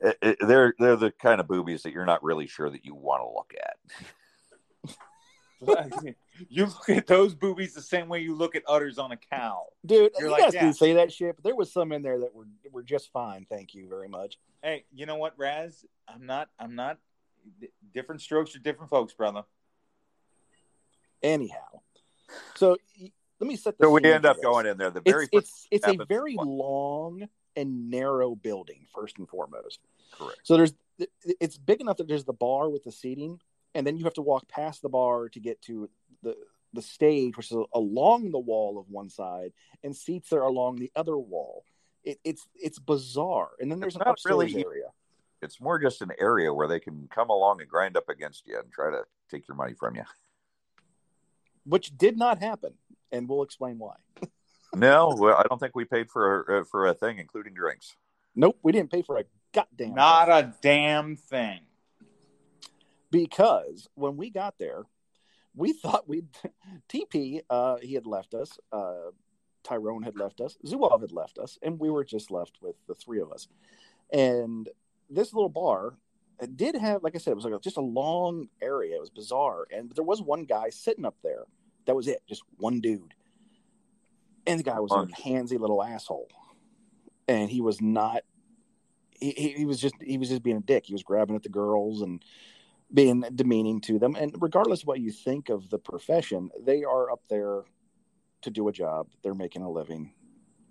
[0.01, 2.93] it, it, they're they're the kind of boobies that you're not really sure that you
[2.95, 3.77] want to look at.
[6.47, 9.65] you look at those boobies the same way you look at udders on a cow.
[9.85, 10.59] Dude, You're you like, guys yeah.
[10.61, 13.45] can say that shit, but there was some in there that were were just fine.
[13.49, 14.37] Thank you very much.
[14.63, 15.85] Hey, you know what, Raz?
[16.07, 16.49] I'm not.
[16.59, 16.97] I'm not.
[17.93, 19.43] Different strokes for different folks, brother.
[21.21, 21.81] Anyhow,
[22.55, 22.77] so
[23.39, 24.43] let me set the So we end up this.
[24.45, 24.89] going in there.
[24.89, 26.47] The very It's first it's it's a very one.
[26.47, 29.79] long and narrow building first and foremost.
[30.17, 30.39] correct.
[30.43, 30.73] So there's
[31.39, 33.39] it's big enough that there's the bar with the seating,
[33.75, 35.89] and then you have to walk past the bar to get to
[36.23, 36.35] the
[36.73, 39.51] the stage, which is along the wall of one side,
[39.83, 41.63] and seats are along the other wall.
[42.03, 44.85] It, it's it's bizarre, and then there's It's an upstairs really- area.
[45.41, 48.59] It's more just an area where they can come along and grind up against you
[48.59, 50.03] and try to take your money from you.
[51.65, 52.73] which did not happen,
[53.11, 53.95] and we'll explain why.
[54.75, 57.95] No, well, I don't think we paid for uh, for a thing, including drinks.
[58.35, 60.35] Nope, we didn't pay for a goddamn Not thing.
[60.35, 61.61] a damn thing.
[63.11, 64.83] because when we got there,
[65.55, 66.27] we thought we'd
[66.89, 67.41] TP.
[67.49, 68.57] Uh, he had left us.
[68.71, 69.11] Uh,
[69.63, 70.57] Tyrone had left us.
[70.65, 73.47] Zuov had left us, and we were just left with the three of us.
[74.11, 74.69] And
[75.09, 75.97] this little bar
[76.55, 78.95] did have, like I said, it was like a, just a long area.
[78.95, 81.43] It was bizarre, and there was one guy sitting up there.
[81.85, 83.13] That was it, just one dude.
[84.47, 85.11] And the guy was a Fun.
[85.11, 86.29] handsy little asshole,
[87.27, 88.23] and he was not.
[89.19, 90.85] He, he, he was just he was just being a dick.
[90.85, 92.23] He was grabbing at the girls and
[92.93, 94.15] being demeaning to them.
[94.15, 97.63] And regardless of what you think of the profession, they are up there
[98.41, 99.07] to do a job.
[99.23, 100.13] They're making a living,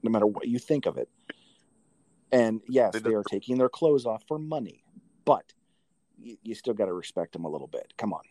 [0.02, 1.08] no matter what you think of it.
[2.32, 4.84] And yes, They they are taking their clothes off for money,
[5.24, 5.52] but
[6.18, 7.94] you, you still got to respect them a little bit.
[7.96, 8.22] Come on,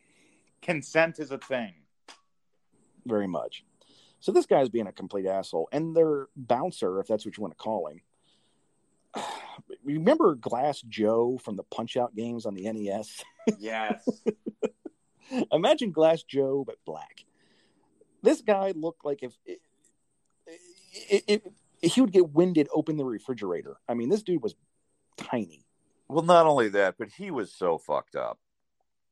[0.62, 1.74] Consent is a thing.
[3.06, 3.64] very much.
[4.20, 7.54] So this guy's being a complete asshole, and their bouncer, if that's what you want
[7.58, 8.02] to call him.
[9.84, 13.24] Remember Glass Joe from the Punch Out games on the NES?
[13.60, 14.08] Yes.
[15.52, 17.24] Imagine Glass Joe but black.
[18.24, 19.60] This guy looked like if it,
[20.92, 21.44] it, it,
[21.82, 23.78] he would get winded open the refrigerator.
[23.88, 24.56] I mean, this dude was
[25.18, 25.66] tiny.
[26.10, 28.40] Well, not only that, but he was so fucked up.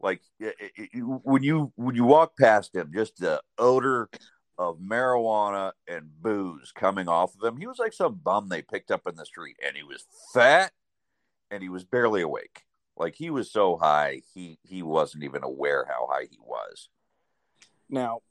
[0.01, 4.09] Like it- it- it- when you when you walk past him, just the odor
[4.57, 7.57] of marijuana and booze coming off of him.
[7.57, 10.71] He was like some bum they picked up in the street, and he was fat,
[11.51, 12.63] and he was barely awake.
[12.97, 16.89] Like he was so high, he he wasn't even aware how high he was.
[17.89, 18.21] Now,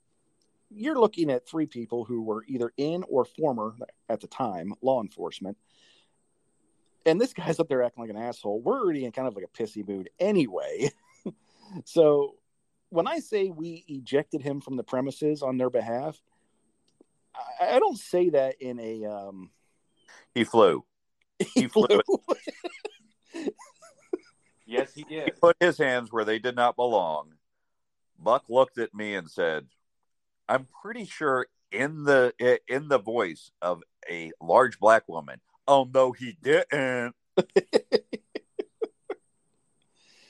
[0.70, 3.75] you're looking at three people who were either in or former
[4.09, 5.57] at the time law enforcement.
[7.07, 8.61] And this guy's up there acting like an asshole.
[8.61, 10.91] We're already in kind of like a pissy mood anyway.
[11.85, 12.37] so
[12.95, 16.22] when I say we ejected him from the premises on their behalf,
[17.61, 19.51] I, I don't say that in a um
[20.34, 20.84] He flew.
[21.55, 22.07] He flew it.
[24.66, 25.24] yes, he did.
[25.24, 27.32] He put his hands where they did not belong.
[28.16, 29.66] Buck looked at me and said,
[30.49, 32.32] "I'm pretty sure in the
[32.68, 37.16] in the voice of a large black woman." Oh no, he didn't.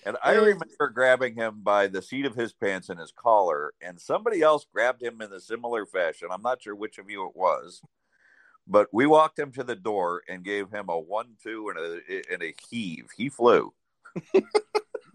[0.06, 3.98] And I remember grabbing him by the seat of his pants and his collar, and
[4.00, 6.28] somebody else grabbed him in a similar fashion.
[6.30, 7.80] I'm not sure which of you it was,
[8.66, 12.42] but we walked him to the door and gave him a one-two and a and
[12.42, 13.08] a heave.
[13.16, 13.72] He flew.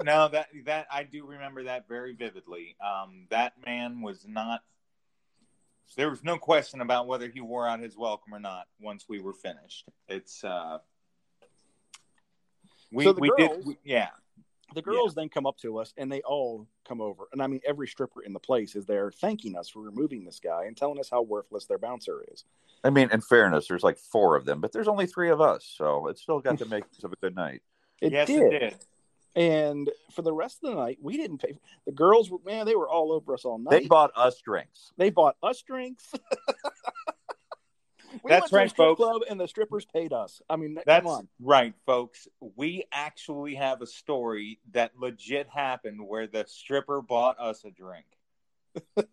[0.02, 2.78] No, that that I do remember that very vividly.
[2.82, 4.62] Um, that man was not.
[5.98, 8.68] There was no question about whether he wore out his welcome or not.
[8.80, 10.42] Once we were finished, it's.
[10.46, 10.78] uh
[12.94, 14.08] We So we girls- did we- yeah
[14.74, 17.28] the girls then come up to us and they all come over.
[17.32, 20.40] And I mean, every stripper in the place is there thanking us for removing this
[20.40, 22.46] guy and telling us how worthless their bouncer is.
[22.84, 25.70] I mean, in fairness, there's like four of them, but there's only three of us,
[25.78, 27.62] so it still got to make us of a good night.
[28.02, 28.54] It yes did.
[28.54, 28.76] it did.
[29.36, 31.54] And for the rest of the night, we didn't pay.
[31.86, 33.72] The girls were man, they were all over us all night.
[33.72, 34.94] They bought us drinks.
[34.96, 36.14] They bought us drinks.
[38.24, 38.98] we That's went to a right, folks.
[38.98, 40.42] club, and the strippers paid us.
[40.50, 41.28] I mean, That's come on.
[41.40, 42.28] right, folks.
[42.56, 48.06] We actually have a story that legit happened where the stripper bought us a drink.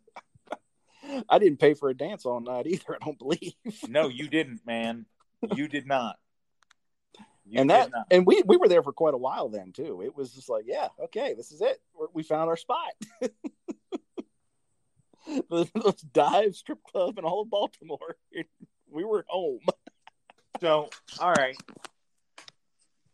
[1.28, 2.96] I didn't pay for a dance all night either.
[3.00, 3.54] I don't believe.
[3.88, 5.06] No, you didn't, man.
[5.54, 6.16] You did not.
[7.48, 8.06] You and that, not.
[8.10, 10.02] and we we were there for quite a while then too.
[10.02, 11.80] It was just like, yeah, okay, this is it.
[11.94, 12.90] We're, we found our spot.
[13.20, 13.30] the,
[15.74, 18.16] the dive strip club in all of Baltimore.
[18.90, 19.60] we were home.
[20.58, 20.88] So,
[21.20, 21.54] all right.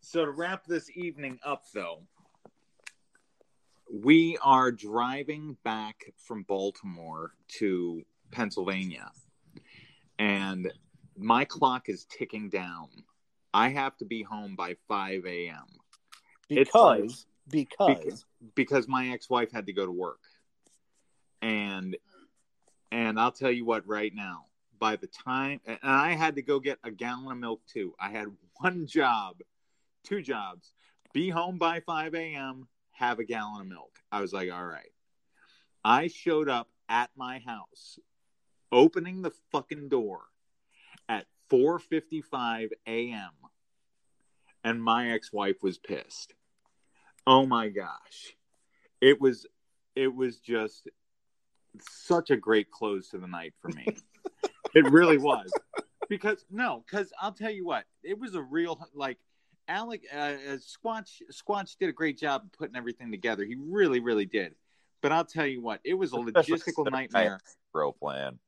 [0.01, 2.03] So to wrap this evening up, though,
[3.93, 9.11] we are driving back from Baltimore to Pennsylvania,
[10.21, 10.73] and
[11.17, 12.89] my clock is ticking down.
[13.53, 15.67] I have to be home by 5 a.m.
[16.49, 20.21] Because because because- because my ex-wife had to go to work.
[21.41, 21.97] And
[22.93, 24.47] and I'll tell you what right now,
[24.83, 27.95] by the time and I had to go get a gallon of milk too.
[28.01, 28.27] I had
[28.57, 29.37] one job,
[30.03, 30.73] two jobs.
[31.15, 34.01] Be home by 5 a.m., have a gallon of milk.
[34.11, 34.91] I was like, all right.
[35.85, 38.01] I showed up at my house,
[38.73, 40.23] opening the fucking door
[41.09, 43.31] at 4:55 a.m.
[44.65, 46.35] and my ex-wife was pissed.
[47.25, 48.35] Oh my gosh.
[49.01, 49.47] It was
[49.95, 50.89] it was just
[51.81, 53.87] such a great close to the night for me.
[54.87, 55.53] it really was.
[56.09, 59.19] Because no, cuz I'll tell you what, it was a real like
[59.69, 63.45] Alec uh, uh, Squatch Squatch did a great job of putting everything together.
[63.45, 64.55] He really really did.
[65.01, 67.41] But I'll tell you what, it was a logistical nightmare
[67.73, 68.39] Pro plan.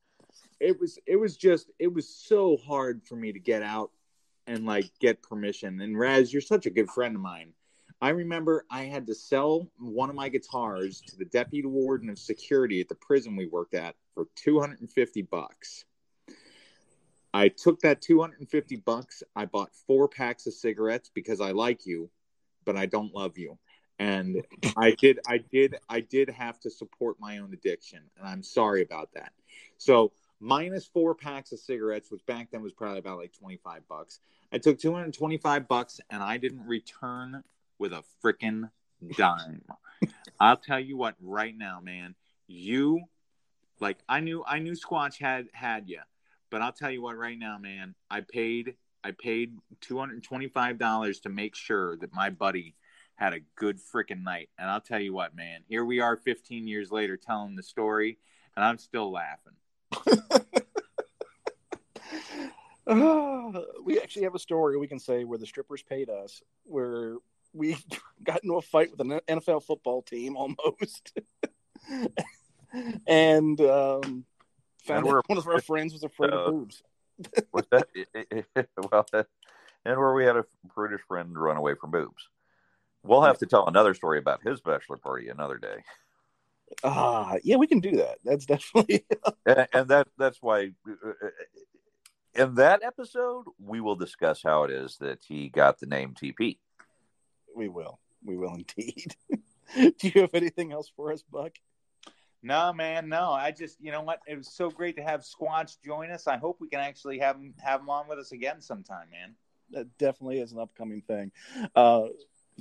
[0.61, 3.91] it was it was just it was so hard for me to get out
[4.47, 7.53] and like get permission and raz you're such a good friend of mine
[8.03, 12.19] i remember i had to sell one of my guitars to the deputy warden of
[12.19, 15.85] security at the prison we worked at for 250 bucks
[17.35, 22.09] i took that 250 bucks i bought four packs of cigarettes because i like you
[22.65, 23.59] but i don't love you
[23.99, 24.43] and
[24.77, 28.83] i did i did i did have to support my own addiction and i'm sorry
[28.83, 29.33] about that
[29.77, 30.13] so
[30.45, 34.21] minus four packs of cigarettes, which back then was probably about like 25 bucks.
[34.53, 37.43] I took 225 bucks and I didn't return
[37.79, 38.71] with a freaking
[39.17, 39.63] dime.
[40.39, 42.15] I'll tell you what, right now, man,
[42.47, 43.01] you
[43.81, 46.01] like I knew I knew Squatch had had you,
[46.55, 51.57] but I'll tell you what, right now, man, I paid I paid $225 to make
[51.57, 52.77] sure that my buddy
[53.17, 54.51] had a good freaking night.
[54.57, 58.19] And I'll tell you what, man, here we are 15 years later telling the story,
[58.55, 59.55] and I'm still laughing.
[63.85, 67.17] we actually have a story we can say where the strippers paid us, where
[67.53, 67.77] we
[68.23, 71.19] got into a fight with an NFL football team almost,
[73.09, 74.25] and um,
[74.85, 76.83] found out one of our friends was afraid uh, of boobs.
[77.51, 77.89] What's that?
[78.93, 79.27] well, that,
[79.85, 82.29] and where we had a British friend run away from boobs.
[83.03, 85.85] We'll have to tell another story about his bachelor party another day,
[86.83, 88.19] Ah, yeah, we can do that.
[88.25, 89.05] That's definitely
[89.47, 90.73] and, and that that's why.
[90.89, 91.29] uh,
[92.35, 96.59] In that episode, we will discuss how it is that he got the name TP.
[97.55, 98.01] we will.
[98.25, 99.15] We will indeed.
[99.77, 101.53] do you have anything else for us, Buck?
[102.45, 103.33] No, man, no.
[103.33, 104.21] I just, you know what?
[104.27, 106.27] It was so great to have Squatch join us.
[106.27, 109.35] I hope we can actually have him have him on with us again sometime, man.
[109.71, 111.33] that definitely is an upcoming thing.
[111.75, 112.09] Uh,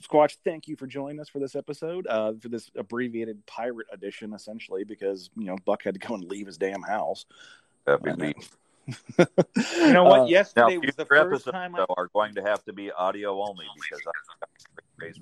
[0.02, 4.34] Squatch, thank you for joining us for this episode, uh, for this abbreviated pirate edition,
[4.34, 7.26] essentially, because you know Buck had to go and leave his damn house.
[7.86, 8.26] Happy I know.
[8.26, 8.50] week.
[9.18, 10.22] You know what?
[10.22, 12.64] Uh, Now, Yesterday was the future first episodes time I though, are going to have
[12.66, 15.22] to be audio only because I'm crazy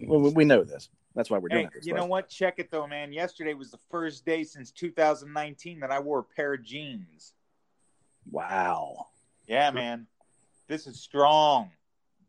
[0.00, 0.88] well, we know this.
[1.20, 1.86] That's why we're doing Hey, this.
[1.86, 2.30] you know what?
[2.30, 3.12] Check it though, man.
[3.12, 7.34] Yesterday was the first day since 2019 that I wore a pair of jeans.
[8.30, 9.08] Wow.
[9.46, 10.06] Yeah, man.
[10.66, 11.72] This is strong.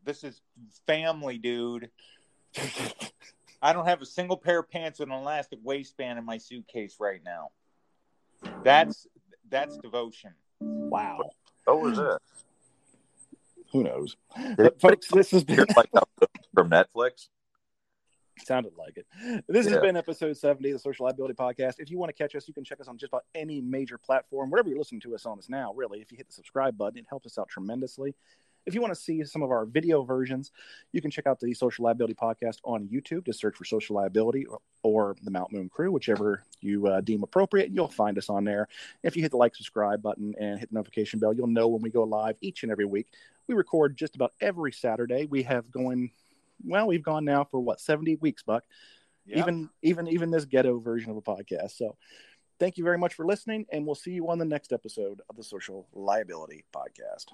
[0.04, 0.42] This is
[0.86, 1.88] family, dude.
[3.62, 6.96] I don't have a single pair of pants with an elastic waistband in my suitcase
[7.00, 7.48] right now.
[8.62, 9.06] That's
[9.48, 10.34] that's devotion.
[10.60, 11.30] Wow.
[11.64, 12.18] What was it?
[13.72, 14.18] Who knows?
[14.58, 16.02] But folks, this has been like uh,
[16.52, 17.28] from Netflix?
[18.46, 19.06] sounded like it.
[19.48, 21.74] This has been episode 70 of the Social Liability Podcast.
[21.78, 23.98] If you want to catch us, you can check us on just about any major
[23.98, 26.00] platform, wherever you're listening to us on us now, really.
[26.00, 28.14] If you hit the subscribe button, it helps us out tremendously.
[28.64, 30.52] If you want to see some of our video versions,
[30.92, 33.26] you can check out the Social Liability Podcast on YouTube.
[33.26, 37.24] Just search for Social Liability or, or the Mount Moon Crew, whichever you uh, deem
[37.24, 37.66] appropriate.
[37.66, 38.68] And you'll find us on there.
[39.02, 41.82] If you hit the like, subscribe button, and hit the notification bell, you'll know when
[41.82, 43.08] we go live each and every week.
[43.48, 45.26] We record just about every Saturday.
[45.26, 46.12] We have going
[46.64, 48.64] well, we've gone now for what seventy weeks, Buck.
[49.26, 49.38] Yep.
[49.38, 51.76] Even even even this ghetto version of a podcast.
[51.76, 51.96] So,
[52.58, 55.36] thank you very much for listening, and we'll see you on the next episode of
[55.36, 57.26] the Social Liability Podcast.